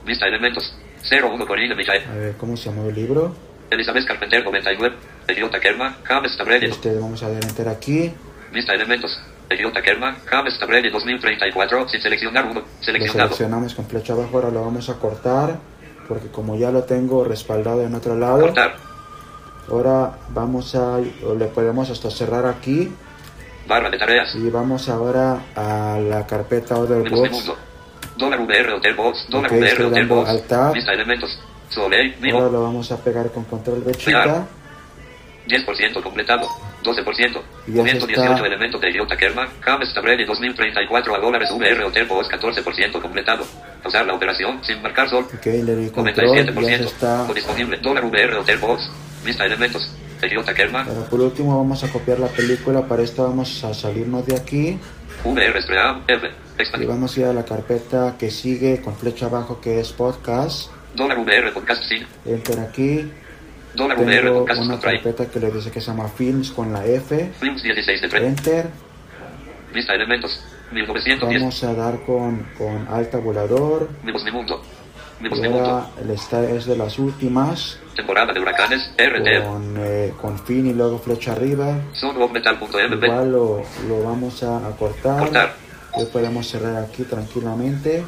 Vista 0.07 0.27
elementos. 0.27 0.75
01 1.11 1.47
Corina 1.47 1.75
Michael. 1.75 2.03
A 2.09 2.15
ver 2.15 2.37
cómo 2.37 2.57
se 2.57 2.71
llama 2.71 2.89
el 2.89 2.95
libro. 2.95 3.35
Elizabeth 3.71 4.07
Carpenter 4.07 4.43
99. 4.45 4.97
Idiota 5.29 5.61
Kerma. 5.61 5.99
James 6.05 6.37
Tabrelli. 6.37 6.67
Este 6.67 6.95
vamos 6.99 7.23
a 7.23 7.29
dar 7.29 7.45
enter 7.45 7.69
aquí. 7.69 8.13
Vista 8.53 8.73
elementos. 8.73 9.21
Idiota 9.51 9.81
Kerma. 9.83 10.17
James 10.27 10.59
Tabrelli 10.59 10.91
2034. 10.91 11.89
Sin 11.89 12.01
seleccionar 12.01 12.45
uno. 12.47 12.61
Lo 12.61 12.67
Seleccionado. 12.81 13.29
seleccionamos 13.29 13.75
con 13.75 13.87
flecha 13.87 14.13
abajo. 14.13 14.31
Ahora 14.39 14.51
lo 14.51 14.63
vamos 14.65 14.89
a 14.89 14.95
cortar. 14.95 15.57
Porque 16.09 16.29
como 16.29 16.57
ya 16.57 16.71
lo 16.71 16.85
tengo 16.85 17.25
respaldado 17.25 17.83
en 17.83 17.95
otro 17.95 18.17
lado. 18.17 18.41
Cortar. 18.41 18.77
Ahora 19.71 20.13
vamos 20.31 20.75
a, 20.75 20.99
le 20.99 21.47
podemos 21.47 21.91
hasta 21.91 22.11
cerrar 22.11 22.47
aquí. 22.47 22.93
Barra 23.67 23.91
de 23.91 23.99
tareas. 23.99 24.35
Y 24.37 24.49
vamos 24.51 24.89
ahora 24.89 25.41
a 25.57 25.99
la 26.01 26.27
carpeta 26.27 26.77
Other. 26.79 27.03
Dólar 28.17 28.41
VR 28.41 28.73
Hotel 28.75 28.95
Box. 28.95 29.27
Dólar 29.29 29.53
Ok, 29.53 29.59
VR 29.59 29.85
Hotel 29.85 30.07
Box. 30.07 30.29
al 30.31 30.43
tab. 30.43 30.73
Vista 30.73 30.93
elementos. 30.93 31.39
Soleil. 31.69 32.15
Ahora 32.33 32.49
lo 32.49 32.63
vamos 32.63 32.91
a 32.93 32.97
pegar 33.03 33.31
con 33.33 33.45
control 33.45 33.85
de 33.85 33.95
chica. 33.95 34.47
10% 35.49 36.03
completado. 36.03 36.49
12%. 36.87 37.43
Y 37.67 37.73
ya 37.73 37.83
118 37.83 38.33
está. 38.35 38.47
elementos 38.47 38.81
de 38.81 38.91
Idiota 38.91 39.17
Kerma. 39.17 39.49
James 39.61 39.93
Tabrelli 39.93 40.25
2034 40.25 41.15
a 41.15 41.19
dólares 41.19 41.51
VR 41.51 41.85
Hotel 41.85 42.07
Box 42.07 42.29
14% 42.29 43.01
completado. 43.03 43.45
Pausar 43.83 44.07
la 44.07 44.15
operación 44.15 44.61
sin 44.65 44.81
marcar 44.83 45.09
sol. 45.11 45.27
Ok, 45.35 45.47
le 45.47 45.77
di 45.77 45.91
control. 45.91 46.37
Ya 46.37 46.45
se 46.45 46.53
97%. 46.53 46.81
está. 46.85 47.23
O 47.29 47.35
disponible. 47.35 47.77
Dólar 47.79 48.05
VR 48.05 48.37
Hotel 48.37 48.59
Box. 48.59 48.89
Vista 49.25 49.45
elementos. 49.45 49.91
Idiota 50.23 50.55
Kerma. 50.55 50.83
Ahora 50.83 51.09
por 51.11 51.21
último 51.21 51.57
vamos 51.59 51.85
a 51.85 51.91
copiar 51.93 52.19
la 52.19 52.29
película. 52.29 52.87
Para 52.87 53.03
esto 53.03 53.25
vamos 53.25 53.63
a 53.65 53.75
salirnos 53.75 54.25
de 54.27 54.37
aquí. 54.37 54.79
VR 55.25 55.61
Stream. 55.63 56.03
F. 56.09 56.31
Y 56.81 56.87
vamos 56.87 57.17
a 57.17 57.21
ir 57.21 57.27
a 57.27 57.33
la 57.33 57.45
carpeta 57.45 58.17
que 58.19 58.31
sigue 58.31 58.81
con 58.81 58.97
flecha 58.97 59.27
abajo 59.27 59.61
que 59.61 59.81
es 59.81 59.93
podcast. 59.93 60.71
Dólar 60.95 61.19
VR 61.19 61.53
Podcast 61.53 61.83
Sin. 61.85 62.07
Enter 62.25 62.61
aquí. 62.61 63.11
Dólar 63.77 63.99
VR 63.99 64.23
Tengo 64.23 64.39
Podcast 64.41 64.61
una 64.63 64.81
carpeta 64.81 65.27
que 65.27 65.41
le 65.41 65.51
dice 65.51 65.71
que 65.71 65.81
se 65.81 65.87
llama 65.89 66.09
Films 66.09 66.51
con 66.51 66.73
la 66.73 66.85
F. 66.85 67.31
Films 67.39 67.63
16 67.63 68.01
de 68.03 68.09
3. 68.09 68.23
Enter. 68.25 68.67
Elementos. 69.89 70.43
1910. 70.73 71.41
Vamos 71.41 71.63
a 71.65 71.75
dar 71.75 72.01
con, 72.05 72.47
con 72.57 72.89
alt 72.89 73.11
tabulador. 73.11 73.89
Vivos 74.03 74.25
mi 74.25 74.33
mundo. 74.33 74.63
Mi 75.21 75.31
esta 76.13 76.45
es 76.51 76.67
de 76.67 76.77
las 76.77 76.99
últimas. 76.99 77.79
Temporada 77.95 78.33
de 78.33 78.41
huracanes. 78.41 78.91
RT. 78.99 79.45
Con, 79.45 79.75
eh, 79.79 80.13
con 80.21 80.39
fin 80.39 80.67
y 80.67 80.73
luego 80.75 80.99
flecha 80.99 81.33
arriba. 81.33 81.79
Igual 81.95 83.33
lo, 83.33 83.63
lo 83.89 84.03
vamos 84.03 84.43
a, 84.43 84.67
a 84.67 84.71
cortar. 84.77 85.21
Cortar. 85.21 85.55
Y 85.99 86.05
podemos 86.07 86.47
cerrar 86.49 86.83
aquí 86.83 87.05
tranquilamente. 87.05 88.05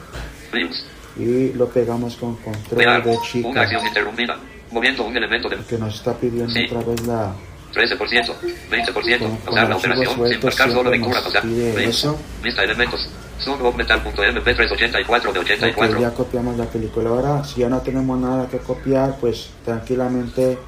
Films. 0.51 0.87
Y 1.17 1.53
lo 1.55 1.69
pegamos 1.69 2.17
con 2.17 2.37
control 2.37 2.79
de 2.79 3.11
Una 3.11 3.23
chica. 3.23 3.63
acción 3.63 3.87
interrumpida. 3.87 4.37
Moviendo 4.71 5.05
un 5.05 5.17
elemento 5.17 5.49
de 5.49 5.57
Que 5.59 5.79
nos 5.79 5.95
está 5.95 6.15
pidiendo 6.15 6.53
Sí. 6.53 6.67
otra 6.71 6.83
vez 6.83 7.07
la... 7.07 7.33
13%, 7.75 8.35
20%. 8.71 9.19
Con- 9.19 9.37
con 9.37 9.39
Pausar 9.45 9.69
la 9.69 9.77
operación 9.77 10.29
sin 10.31 10.41
marcar 10.43 10.71
solo 10.73 10.91
pide 10.91 11.73
Films. 11.75 11.89
eso. 11.97 12.19
Vista 12.43 12.65
elementos. 12.65 13.09
Soundofmetal.mp384 13.39 15.33
de 15.33 15.39
Ok, 15.39 15.45
84. 15.45 16.01
ya 16.01 16.11
copiamos 16.15 16.57
la 16.57 16.65
película. 16.65 17.11
Ahora, 17.11 17.45
si 17.45 17.61
ya 17.61 17.69
no 17.69 17.81
tenemos 17.81 18.19
nada 18.19 18.49
que 18.49 18.59
copiar, 18.59 19.17
pues 19.21 19.51
tranquilamente 19.65 20.59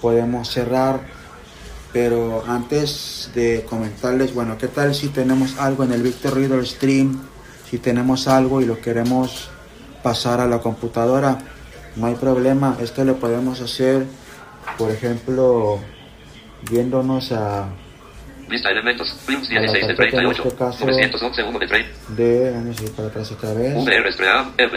podemos 0.00 0.48
cerrar. 0.50 1.00
Pero 1.92 2.42
antes 2.48 3.30
de 3.34 3.66
comentarles, 3.68 4.32
bueno, 4.34 4.56
¿qué 4.56 4.68
tal 4.68 4.94
si 4.94 5.08
tenemos 5.08 5.58
algo 5.58 5.84
en 5.84 5.92
el 5.92 6.02
Victor 6.02 6.34
Reader 6.36 6.66
Stream? 6.66 7.20
Si 7.70 7.78
tenemos 7.78 8.28
algo 8.28 8.60
y 8.62 8.64
lo 8.64 8.80
queremos 8.80 9.50
pasar 10.02 10.40
a 10.40 10.46
la 10.46 10.58
computadora, 10.60 11.36
no 11.96 12.06
hay 12.06 12.14
problema. 12.14 12.76
Esto 12.80 13.04
lo 13.04 13.16
podemos 13.16 13.60
hacer, 13.60 14.04
por 14.78 14.90
ejemplo, 14.90 15.78
viéndonos 16.70 17.32
a 17.32 17.68
Vista 18.48 18.70
elementos. 18.70 19.10
Films 19.26 19.50
A 19.50 19.54
la 19.54 19.60
16 19.60 19.86
de 19.88 19.96
carpeta, 19.96 20.16
en 20.18 20.24
38. 20.28 20.42
este 20.48 20.58
caso- 20.58 20.86
911 20.86 21.42
1 21.42 21.58
de 21.58 21.66
30. 21.66 21.90
de, 22.08 22.50
vamos 22.50 22.80
a 22.80 22.84
ir 22.84 22.92
para 22.92 23.08
atrás 23.08 23.32
otra 23.32 23.54
vez. 23.54 23.74
VR 23.76 24.12
Stream. 24.12 24.52
F. 24.58 24.76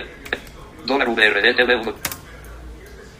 Dólar 0.85 1.09
VRDTV 1.09 1.81
1. 1.81 1.93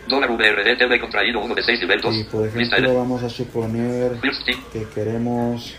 Dólar 0.08 0.32
VRDTV 0.32 1.00
contraído 1.02 1.40
1 1.40 1.56
de 1.56 1.64
6 1.64 1.80
nivel 1.82 2.00
2. 2.00 2.16
Y 2.16 2.24
por 2.26 2.48
ejemplo, 2.48 2.96
vamos 2.96 3.24
a 3.24 3.30
suponer 3.30 4.20
que 4.72 4.84
queremos. 4.94 5.76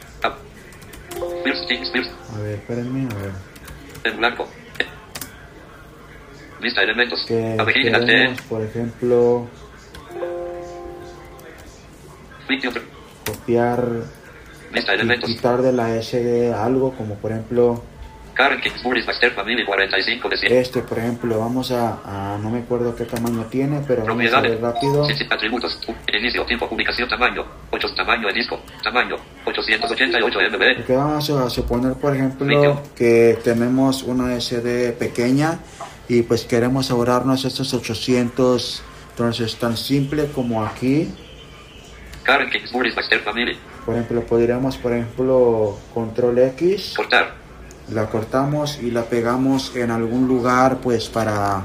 First. 1.44 1.70
a 2.35 2.40
ver, 2.40 2.54
espérenme, 2.58 3.08
a 3.11 3.18
ver, 3.18 3.32
En 4.04 4.16
blanco. 4.18 4.49
Elementos. 6.76 7.25
que 7.26 7.56
queremos, 8.06 8.40
por 8.42 8.62
ejemplo, 8.62 9.46
copiar 13.25 13.85
y 14.75 14.78
elementos. 14.90 15.28
quitar 15.30 15.62
de 15.62 15.73
la 15.73 15.94
SD 16.00 16.52
algo, 16.52 16.92
como 16.92 17.14
por 17.16 17.32
ejemplo 17.32 17.82
Karen 18.35 18.61
Kingsbury 18.61 19.02
Master 19.04 19.32
Family 19.32 19.64
45 19.64 20.28
de 20.28 20.37
100. 20.37 20.52
Este, 20.52 20.80
por 20.82 20.99
ejemplo, 20.99 21.38
vamos 21.38 21.70
a, 21.73 22.00
a- 22.04 22.38
no 22.38 22.50
me 22.50 22.58
acuerdo 22.58 22.94
qué 22.94 23.04
tamaño 23.06 23.44
tiene, 23.46 23.80
pero 23.88 24.04
vamos 24.04 24.30
a 24.32 24.40
ver 24.42 24.61
rápido. 24.61 25.06
Atributos. 25.30 25.80
Inicio, 26.12 26.44
tiempo, 26.44 26.68
publicación, 26.68 27.08
tamaño. 27.08 27.44
8, 27.70 27.94
tamaño 27.96 28.28
de 28.28 28.35
disco. 28.35 28.61
Tamaño. 28.82 29.16
888 29.46 30.38
MB. 30.50 30.76
Porque 30.76 30.92
vamos 30.96 31.30
a 31.30 31.49
suponer, 31.49 31.94
por 31.94 32.14
ejemplo, 32.14 32.82
que 32.94 33.38
tenemos 33.42 34.02
una 34.02 34.35
SD 34.38 34.92
pequeña 34.99 35.58
y 36.08 36.22
pues 36.22 36.44
queremos 36.44 36.90
ahorrarnos 36.90 37.44
estos 37.44 37.75
800. 37.75 38.82
Entonces, 39.10 39.56
tan 39.56 39.76
simple 39.76 40.26
como 40.34 40.64
aquí, 40.64 41.08
por 43.84 43.94
ejemplo, 43.94 44.20
podríamos, 44.26 44.76
por 44.76 44.92
ejemplo, 44.92 45.78
control 45.94 46.38
X, 46.40 46.94
Cortar. 46.96 47.34
la 47.92 48.06
cortamos 48.06 48.80
y 48.82 48.90
la 48.90 49.04
pegamos 49.04 49.75
en 49.76 49.92
algún 49.92 50.26
lugar, 50.26 50.78
pues 50.78 51.08
para, 51.08 51.62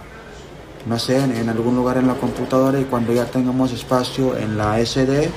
no 0.86 1.00
sé, 1.00 1.18
en, 1.18 1.50
algún 1.50 1.76
lugar 1.76 1.98
en 1.98 2.06
la 2.06 2.14
computadora 2.14 2.80
y 2.80 2.84
cuando 2.84 3.12
ya 3.12 3.26
tengamos 3.26 3.74
espacio 3.74 4.38
en 4.38 4.56
la 4.56 4.78
SD, 4.86 5.32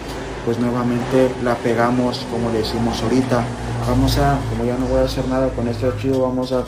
pues 0.45 0.59
nuevamente 0.59 1.31
la 1.43 1.55
pegamos 1.55 2.19
como 2.31 2.51
le 2.51 2.61
hicimos 2.61 3.03
ahorita. 3.03 3.43
Vamos 3.89 4.19
a, 4.19 4.39
como 4.51 4.67
ya 4.67 4.77
no 4.77 4.85
voy 4.87 5.01
a 5.01 5.05
hacer 5.05 5.27
nada 5.27 5.49
con 5.49 5.69
este 5.69 5.87
archivo, 5.87 6.21
vamos 6.21 6.53
a, 6.53 6.65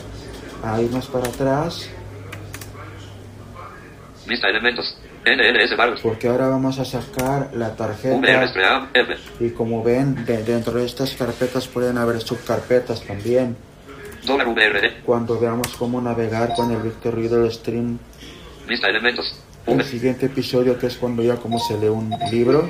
a 0.63 0.81
irnos 0.81 1.05
para 1.05 1.27
atrás 1.27 1.89
Lista 4.27 4.49
elementos. 4.49 4.97
NLS 5.25 5.75
barras. 5.75 5.99
porque 6.01 6.27
ahora 6.27 6.47
vamos 6.47 6.79
a 6.79 6.85
sacar 6.85 7.49
la 7.53 7.75
tarjeta 7.75 8.15
y 9.39 9.49
como 9.49 9.83
ven, 9.83 10.23
de- 10.25 10.43
dentro 10.43 10.73
de 10.73 10.85
estas 10.85 11.13
carpetas 11.15 11.67
pueden 11.67 11.97
haber 11.97 12.21
subcarpetas 12.21 13.01
también. 13.03 13.55
VRD. 14.25 15.03
Cuando 15.05 15.39
veamos 15.39 15.67
cómo 15.77 16.01
navegar 16.01 16.53
con 16.55 16.71
el 16.71 16.81
Victor 16.81 17.15
Reader 17.15 17.51
Stream 17.51 17.97
Lista 18.67 18.87
elementos. 18.89 19.39
el 19.65 19.83
siguiente 19.83 20.25
episodio 20.27 20.77
que 20.77 20.87
es 20.87 20.97
cuando 20.97 21.23
ya 21.23 21.35
como 21.37 21.59
se 21.59 21.77
lee 21.77 21.87
un 21.87 22.09
libro. 22.31 22.69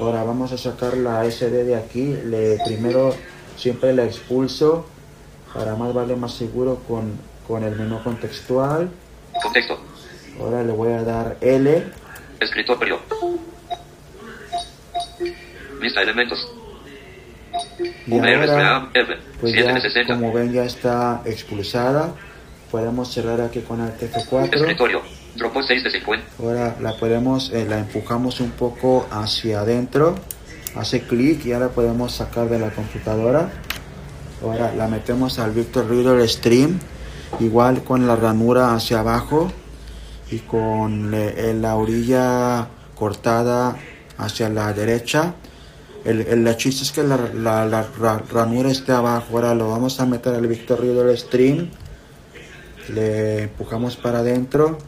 Ahora 0.00 0.24
vamos 0.24 0.52
a 0.52 0.58
sacar 0.58 0.96
la 0.96 1.24
SD 1.24 1.64
de 1.64 1.76
aquí. 1.76 2.16
Le, 2.26 2.58
primero 2.66 3.14
siempre 3.56 3.92
la 3.94 4.04
expulso 4.04 4.86
para 5.54 5.76
más 5.76 5.94
vale 5.94 6.16
más 6.16 6.34
seguro 6.34 6.80
con, 6.88 7.12
con 7.46 7.62
el 7.62 7.76
menú 7.76 8.02
contextual. 8.02 8.90
Contexto. 9.42 9.80
Ahora 10.40 10.62
le 10.62 10.72
voy 10.72 10.92
a 10.92 11.02
dar 11.02 11.36
L. 11.40 11.84
Escritorio. 12.40 13.00
Lista 15.80 16.02
elementos. 16.02 16.52
Y 18.06 18.18
ahora, 18.18 18.90
pues 19.40 19.52
7 19.52 19.66
ya 19.66 19.74
de 19.74 19.80
60. 19.80 20.14
como 20.14 20.32
ven 20.32 20.52
ya 20.52 20.64
está 20.64 21.22
expulsada. 21.24 22.14
Podemos 22.70 23.12
cerrar 23.12 23.40
aquí 23.40 23.60
con 23.60 23.80
el 23.80 23.92
TF4. 23.96 24.54
Escritorio. 24.54 25.02
Dropbox 25.36 25.66
6 25.66 25.84
de 25.84 25.90
50. 25.90 26.26
Ahora 26.40 26.76
la 26.80 26.96
podemos, 26.96 27.50
eh, 27.50 27.66
la 27.68 27.78
empujamos 27.78 28.40
un 28.40 28.50
poco 28.52 29.06
hacia 29.10 29.60
adentro. 29.60 30.16
Hace 30.76 31.02
clic 31.02 31.44
y 31.46 31.52
ahora 31.52 31.68
podemos 31.68 32.12
sacar 32.12 32.48
de 32.48 32.58
la 32.58 32.70
computadora. 32.70 33.50
Ahora 34.42 34.74
la 34.74 34.88
metemos 34.88 35.38
al 35.38 35.52
Victor 35.52 35.88
Reader 35.88 36.28
Stream. 36.28 36.80
Igual 37.40 37.82
con 37.82 38.06
la 38.06 38.16
ranura 38.16 38.74
hacia 38.74 39.00
abajo 39.00 39.50
y 40.30 40.38
con 40.40 41.12
eh, 41.14 41.54
la 41.60 41.74
orilla 41.76 42.68
cortada 42.94 43.76
hacia 44.18 44.48
la 44.48 44.72
derecha. 44.72 45.34
El, 46.04 46.20
el 46.22 46.44
la 46.44 46.56
chiste 46.56 46.82
es 46.84 46.92
que 46.92 47.02
la, 47.02 47.16
la- 47.34 47.64
la 47.66 47.86
ra- 47.98 48.22
ranura 48.32 48.70
esté 48.70 48.92
abajo. 48.92 49.26
Ahora 49.36 49.54
lo 49.54 49.70
vamos 49.70 49.98
a 50.00 50.06
meter 50.06 50.34
al 50.34 50.46
Victor 50.46 50.80
Reader 50.80 51.16
Stream. 51.18 51.70
Le 52.88 53.44
empujamos 53.44 53.96
para 53.96 54.18
adentro 54.18 54.78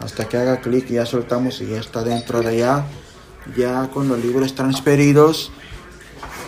hasta 0.00 0.26
que 0.28 0.36
haga 0.36 0.60
clic 0.60 0.90
y 0.90 0.94
ya 0.94 1.06
soltamos 1.06 1.60
y 1.60 1.66
ya 1.66 1.78
está 1.78 2.02
dentro 2.02 2.40
de 2.40 2.48
allá. 2.48 2.84
Ya 3.56 3.88
con 3.92 4.08
los 4.08 4.18
libros 4.24 4.54
transferidos, 4.54 5.52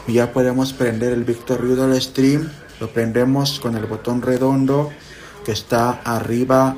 ya 0.08 0.32
podemos 0.32 0.72
prender 0.72 1.12
el 1.12 1.24
Victor 1.24 1.62
Reader 1.62 2.00
Stream. 2.02 2.50
Lo 2.80 2.88
prendemos 2.90 3.60
con 3.60 3.76
el 3.76 3.84
botón 3.86 4.22
redondo 4.22 4.90
que 5.46 5.52
está 5.52 6.00
arriba 6.02 6.74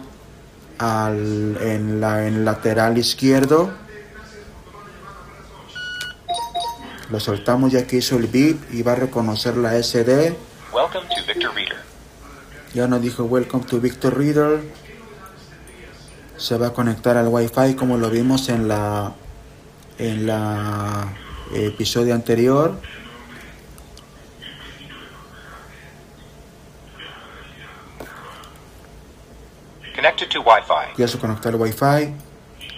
al, 0.76 1.56
en 1.58 2.02
la 2.02 2.26
en 2.26 2.44
lateral 2.44 2.98
izquierdo. 2.98 3.70
Lo 7.10 7.18
soltamos 7.18 7.72
ya 7.72 7.86
que 7.86 7.96
hizo 7.96 8.18
el 8.18 8.26
bip 8.26 8.60
y 8.70 8.82
va 8.82 8.92
a 8.92 8.96
reconocer 8.96 9.56
la 9.56 9.82
SD. 9.82 10.36
Welcome 10.70 11.06
to 11.08 11.24
Victor 11.26 11.54
Reader. 11.54 11.78
Ya 12.74 12.86
nos 12.86 13.00
dijo 13.00 13.24
Welcome 13.24 13.64
to 13.64 13.80
Victor 13.80 14.18
Reader. 14.18 14.60
Se 16.36 16.58
va 16.58 16.66
a 16.66 16.72
conectar 16.74 17.16
al 17.16 17.28
Wi-Fi 17.28 17.74
como 17.74 17.96
lo 17.96 18.10
vimos 18.10 18.50
en 18.50 18.68
la 18.68 19.14
en 19.96 20.26
la 20.26 21.08
episodio 21.54 22.14
anterior. 22.14 22.78
Connected 29.98 30.28
to 30.28 30.42
Wi-Fi. 30.42 30.92
Ya 30.96 31.08
se 31.08 31.18
conectó 31.18 31.48
al 31.48 31.56
Wi-Fi. 31.56 32.14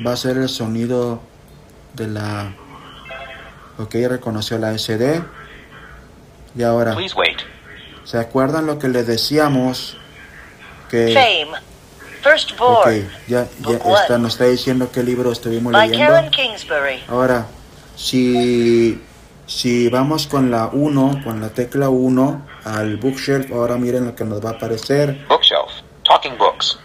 Va 0.06 0.12
a 0.14 0.16
ser 0.16 0.38
el 0.38 0.48
sonido 0.48 1.20
de 1.92 2.06
la 2.06 2.54
Ok, 3.78 3.94
reconoció 4.09 4.56
la 4.56 4.72
SD. 4.78 5.22
Y 6.56 6.62
ahora, 6.62 6.94
Please 6.94 7.14
wait. 7.14 7.37
¿se 8.04 8.18
acuerdan 8.18 8.64
lo 8.66 8.78
que 8.78 8.88
le 8.88 9.02
decíamos? 9.02 9.98
Que 10.88 11.12
Fame. 11.12 11.59
Ok, 11.59 12.22
Firstborn. 12.22 13.11
ya, 13.28 13.44
ya 13.44 13.48
Book 13.59 13.85
one. 13.85 14.00
está, 14.00 14.16
nos 14.16 14.33
está 14.33 14.44
diciendo 14.46 14.90
qué 14.90 15.02
libro 15.02 15.30
estuvimos 15.30 15.74
By 15.74 15.90
leyendo. 15.90 16.14
Karen 16.14 16.30
Kingsbury. 16.30 17.04
Ahora, 17.06 17.46
si, 17.96 18.98
si 19.44 19.90
vamos 19.90 20.26
con 20.26 20.50
la 20.50 20.70
1, 20.72 21.20
con 21.22 21.42
la 21.42 21.50
tecla 21.50 21.90
1 21.90 22.46
al 22.64 22.96
bookshelf, 22.96 23.52
ahora 23.52 23.76
miren 23.76 24.06
lo 24.06 24.14
que 24.14 24.24
nos 24.24 24.42
va 24.42 24.50
a 24.50 24.52
aparecer. 24.54 25.22
Bookshelf. 25.28 25.70
Talking 26.04 26.38
books. 26.38 26.78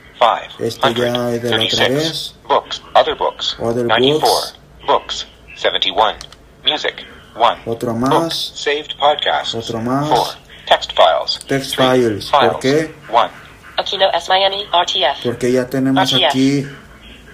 5. 0.57 0.63
Este 0.63 0.93
ya 0.93 1.29
es 1.31 1.41
de 1.41 1.49
la 1.57 1.63
otra 1.65 1.87
vez. 1.89 2.35
Books. 2.47 2.81
Other 2.93 3.15
books. 3.15 3.55
Other 3.59 3.85
94. 3.85 4.19
books. 4.19 4.55
Books. 4.87 5.27
71. 5.55 6.15
Music. 6.63 6.95
1. 7.35 7.57
Otro 7.65 7.93
Books. 7.93 8.09
más, 8.09 8.33
Saved 8.55 8.95
podcasts. 8.97 9.53
Otro 9.55 9.79
más. 9.81 10.09
4. 10.09 10.33
Text 10.67 10.91
files. 10.93 11.39
Text 11.47 11.75
Three. 11.75 11.85
files. 11.99 12.29
¿Por 12.31 12.59
qué? 12.59 12.95
1. 13.09 13.29
Aquino 13.77 14.09
S. 14.13 14.29
Miami, 14.29 14.65
RTF. 14.71 15.23
porque 15.23 15.51
ya 15.51 15.67
tenemos 15.67 16.13
es. 16.13 16.23
aquí, 16.23 16.65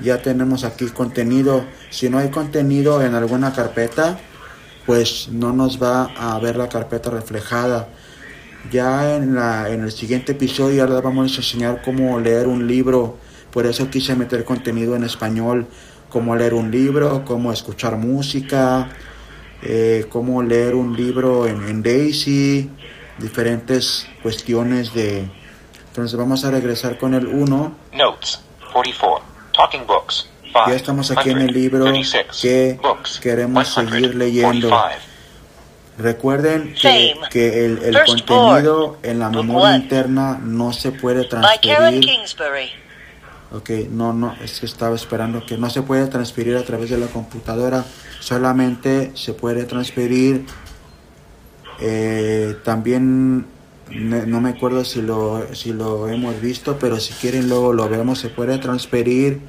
ya 0.01 0.17
tenemos 0.21 0.63
aquí 0.63 0.89
contenido. 0.89 1.63
Si 1.91 2.09
no 2.09 2.17
hay 2.17 2.29
contenido 2.29 3.01
en 3.03 3.13
alguna 3.15 3.53
carpeta, 3.53 4.17
pues 4.87 5.29
no 5.29 5.53
nos 5.53 5.81
va 5.81 6.09
a 6.17 6.39
ver 6.39 6.55
la 6.55 6.67
carpeta 6.67 7.11
reflejada. 7.11 7.87
Ya 8.69 9.15
en, 9.15 9.35
la, 9.35 9.69
en 9.69 9.83
el 9.83 9.91
siguiente 9.91 10.33
episodio 10.33 10.85
les 10.85 11.01
vamos 11.01 11.33
a 11.33 11.37
enseñar 11.37 11.81
cómo 11.83 12.19
leer 12.19 12.47
un 12.47 12.67
libro. 12.67 13.17
Por 13.51 13.65
eso 13.65 13.89
quise 13.89 14.15
meter 14.15 14.45
contenido 14.45 14.95
en 14.95 15.03
español, 15.03 15.67
cómo 16.09 16.35
leer 16.35 16.53
un 16.53 16.69
libro, 16.71 17.25
cómo 17.25 17.51
escuchar 17.51 17.97
música, 17.97 18.89
eh, 19.63 20.05
cómo 20.09 20.41
leer 20.43 20.75
un 20.75 20.95
libro 20.95 21.47
en, 21.47 21.67
en 21.67 21.81
Daisy, 21.83 22.69
diferentes 23.17 24.07
cuestiones 24.21 24.93
de... 24.93 25.27
Entonces 25.87 26.17
vamos 26.17 26.45
a 26.45 26.51
regresar 26.51 26.97
con 26.97 27.13
el 27.13 27.27
1. 27.27 27.75
Notes. 27.93 28.39
44. 28.71 29.25
Talking 29.53 29.85
books. 29.85 30.29
5. 30.43 30.59
Ya 30.67 30.75
estamos 30.75 31.11
aquí 31.11 31.29
en 31.31 31.39
el 31.39 31.53
libro 31.53 31.83
36. 31.85 32.25
que 32.41 32.79
Books. 32.81 33.19
queremos 33.19 33.73
100. 33.73 33.89
seguir 33.89 34.15
leyendo. 34.15 34.69
45. 34.69 35.10
Recuerden 35.97 36.73
que, 36.73 37.65
el, 37.65 37.97
contenido 38.05 38.97
en 39.03 39.19
la 39.19 39.29
memoria 39.29 39.75
interna 39.75 40.39
no 40.41 40.73
se 40.73 40.91
puede 40.91 41.25
transferir. 41.25 41.77
Ok, 43.51 43.69
no, 43.89 44.13
no, 44.13 44.33
es 44.41 44.61
que 44.61 44.65
estaba 44.65 44.95
esperando 44.95 45.45
que 45.45 45.57
no 45.57 45.69
se 45.69 45.81
puede 45.81 46.07
transferir 46.07 46.55
a 46.55 46.63
través 46.63 46.89
de 46.89 46.97
la 46.97 47.07
computadora, 47.07 47.83
solamente 48.19 49.11
se 49.15 49.33
puede 49.33 49.65
transferir. 49.65 50.45
eh, 51.81 52.55
también 52.63 53.45
no 53.93 54.39
me 54.39 54.49
acuerdo 54.49 54.85
si 54.85 55.01
lo, 55.01 55.53
si 55.53 55.73
lo 55.73 56.07
hemos 56.07 56.39
visto, 56.39 56.77
pero 56.79 56.99
si 56.99 57.13
quieren 57.13 57.49
luego 57.49 57.73
lo 57.73 57.89
vemos, 57.89 58.19
se 58.19 58.29
puede 58.29 58.57
transferir, 58.57 59.41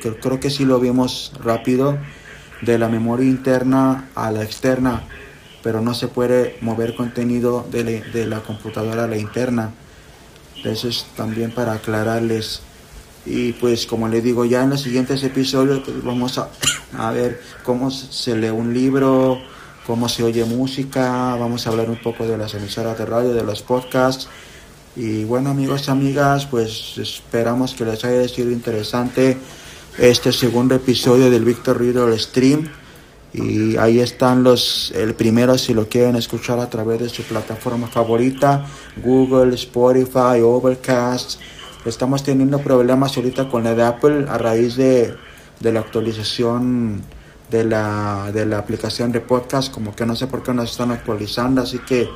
creo, 0.00 0.18
creo 0.18 0.40
que 0.40 0.50
sí 0.50 0.64
lo 0.64 0.80
vimos 0.80 1.32
rápido, 1.42 1.98
de 2.62 2.78
la 2.78 2.88
memoria 2.88 3.26
interna 3.26 4.08
a 4.14 4.30
la 4.30 4.42
externa, 4.42 5.02
pero 5.64 5.80
no 5.80 5.94
se 5.94 6.08
puede 6.08 6.58
mover 6.60 6.94
contenido 6.94 7.66
de 7.72 8.26
la, 8.26 8.40
computadora 8.40 9.04
a 9.04 9.08
la 9.08 9.16
interna. 9.16 9.72
Eso 10.62 10.88
es 10.88 11.06
también 11.16 11.52
para 11.52 11.72
aclararles. 11.72 12.60
Y 13.24 13.52
pues 13.52 13.86
como 13.86 14.06
les 14.06 14.22
digo, 14.22 14.44
ya 14.44 14.62
en 14.62 14.70
los 14.70 14.82
siguientes 14.82 15.24
episodios 15.24 15.80
pues, 15.80 16.04
vamos 16.04 16.36
a, 16.36 16.50
a 16.98 17.10
ver 17.12 17.40
cómo 17.64 17.90
se 17.90 18.36
lee 18.36 18.50
un 18.50 18.74
libro, 18.74 19.38
cómo 19.86 20.10
se 20.10 20.22
oye 20.22 20.44
música, 20.44 21.34
vamos 21.36 21.66
a 21.66 21.70
hablar 21.70 21.88
un 21.88 22.00
poco 22.02 22.26
de 22.26 22.36
las 22.36 22.52
emisoras 22.52 22.98
de 22.98 23.06
radio, 23.06 23.32
de 23.32 23.42
los 23.42 23.62
podcasts. 23.62 24.28
Y 24.96 25.24
bueno 25.24 25.48
amigos 25.48 25.88
y 25.88 25.90
amigas, 25.90 26.44
pues 26.44 26.98
esperamos 26.98 27.72
que 27.72 27.86
les 27.86 28.04
haya 28.04 28.28
sido 28.28 28.50
interesante 28.50 29.38
este 29.96 30.30
segundo 30.30 30.74
episodio 30.74 31.30
del 31.30 31.46
Victor 31.46 31.80
Reader 31.80 32.20
Stream. 32.20 32.68
Y 33.34 33.76
ahí 33.78 33.98
están 33.98 34.44
los, 34.44 34.92
el 34.94 35.14
primero 35.14 35.58
si 35.58 35.74
lo 35.74 35.88
quieren 35.88 36.14
escuchar 36.14 36.60
a 36.60 36.70
través 36.70 37.00
de 37.00 37.08
su 37.08 37.24
plataforma 37.24 37.88
favorita, 37.88 38.64
Google, 39.02 39.56
Spotify, 39.56 40.40
Overcast. 40.40 41.40
Estamos 41.84 42.22
teniendo 42.22 42.60
problemas 42.60 43.16
ahorita 43.16 43.48
con 43.48 43.64
la 43.64 43.74
de 43.74 43.82
Apple 43.82 44.26
a 44.28 44.38
raíz 44.38 44.76
de, 44.76 45.16
de 45.58 45.72
la 45.72 45.80
actualización 45.80 47.02
de 47.50 47.64
la, 47.64 48.30
de 48.32 48.46
la 48.46 48.58
aplicación 48.58 49.10
de 49.10 49.20
podcast, 49.20 49.74
como 49.74 49.96
que 49.96 50.06
no 50.06 50.14
sé 50.14 50.28
por 50.28 50.44
qué 50.44 50.54
nos 50.54 50.70
están 50.70 50.92
actualizando, 50.92 51.60
así 51.60 51.80
que 51.80 52.08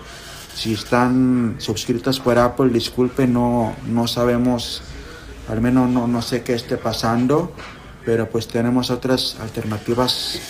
si 0.54 0.74
están 0.74 1.57
suscritos 1.59 2.20
por 2.20 2.38
Apple, 2.38 2.70
disculpen, 2.70 3.33
no, 3.33 3.74
no 3.88 4.07
sabemos, 4.07 4.83
al 5.48 5.61
menos 5.61 5.90
no, 5.90 6.07
no 6.07 6.22
sé 6.22 6.42
qué 6.42 6.54
esté 6.54 6.76
pasando, 6.76 7.52
pero 8.04 8.31
pues 8.31 8.46
tenemos 8.46 8.90
otras 8.90 9.37
alternativas 9.40 10.40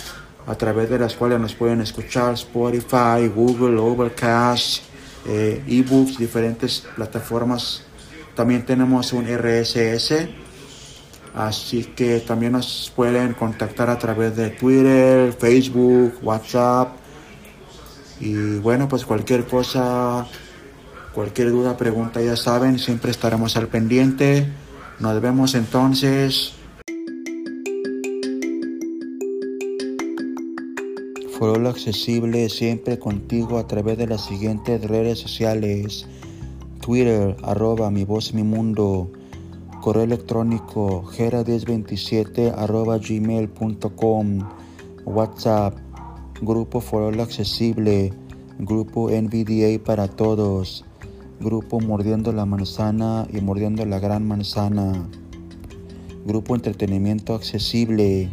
a 0.47 0.55
través 0.55 0.89
de 0.89 0.99
las 0.99 1.15
cuales 1.15 1.39
nos 1.39 1.53
pueden 1.53 1.81
escuchar 1.81 2.33
Spotify, 2.33 3.27
Google, 3.33 3.77
Overcast, 3.79 4.83
eh, 5.27 5.61
ebooks, 5.67 6.17
diferentes 6.17 6.85
plataformas. 6.95 7.83
También 8.35 8.65
tenemos 8.65 9.13
un 9.13 9.25
RSS, 9.27 10.29
así 11.35 11.83
que 11.95 12.19
también 12.21 12.53
nos 12.53 12.91
pueden 12.95 13.33
contactar 13.33 13.89
a 13.89 13.99
través 13.99 14.35
de 14.35 14.49
Twitter, 14.51 15.33
Facebook, 15.33 16.13
WhatsApp. 16.21 16.95
Y 18.19 18.57
bueno, 18.57 18.87
pues 18.87 19.05
cualquier 19.05 19.45
cosa, 19.45 20.25
cualquier 21.13 21.51
duda, 21.51 21.77
pregunta, 21.77 22.21
ya 22.21 22.35
saben, 22.35 22.79
siempre 22.79 23.11
estaremos 23.11 23.55
al 23.55 23.67
pendiente. 23.67 24.47
Nos 24.99 25.21
vemos 25.21 25.55
entonces. 25.55 26.58
Foro 31.39 31.69
accesible 31.69 32.49
siempre 32.49 32.99
contigo 32.99 33.59
a 33.59 33.65
través 33.65 33.97
de 33.97 34.07
las 34.07 34.25
siguientes 34.25 34.83
redes 34.83 35.19
sociales. 35.19 36.05
Twitter, 36.81 37.37
arroba 37.43 37.89
mi 37.89 38.03
voz 38.03 38.33
mi 38.33 38.43
mundo. 38.43 39.09
Correo 39.79 40.03
electrónico, 40.03 41.05
gera1027 41.15 42.53
arroba 42.57 42.97
gmail.com. 42.97 44.49
WhatsApp, 45.05 45.77
Grupo 46.41 46.81
Foro 46.81 47.07
Accesible. 47.23 48.11
Grupo 48.59 49.09
NVDA 49.09 49.81
para 49.81 50.09
todos. 50.09 50.83
Grupo 51.39 51.79
Mordiendo 51.79 52.33
la 52.33 52.45
Manzana 52.45 53.25
y 53.31 53.39
Mordiendo 53.39 53.85
la 53.85 53.99
Gran 53.99 54.27
Manzana. 54.27 55.07
Grupo 56.25 56.53
Entretenimiento 56.53 57.33
Accesible. 57.33 58.29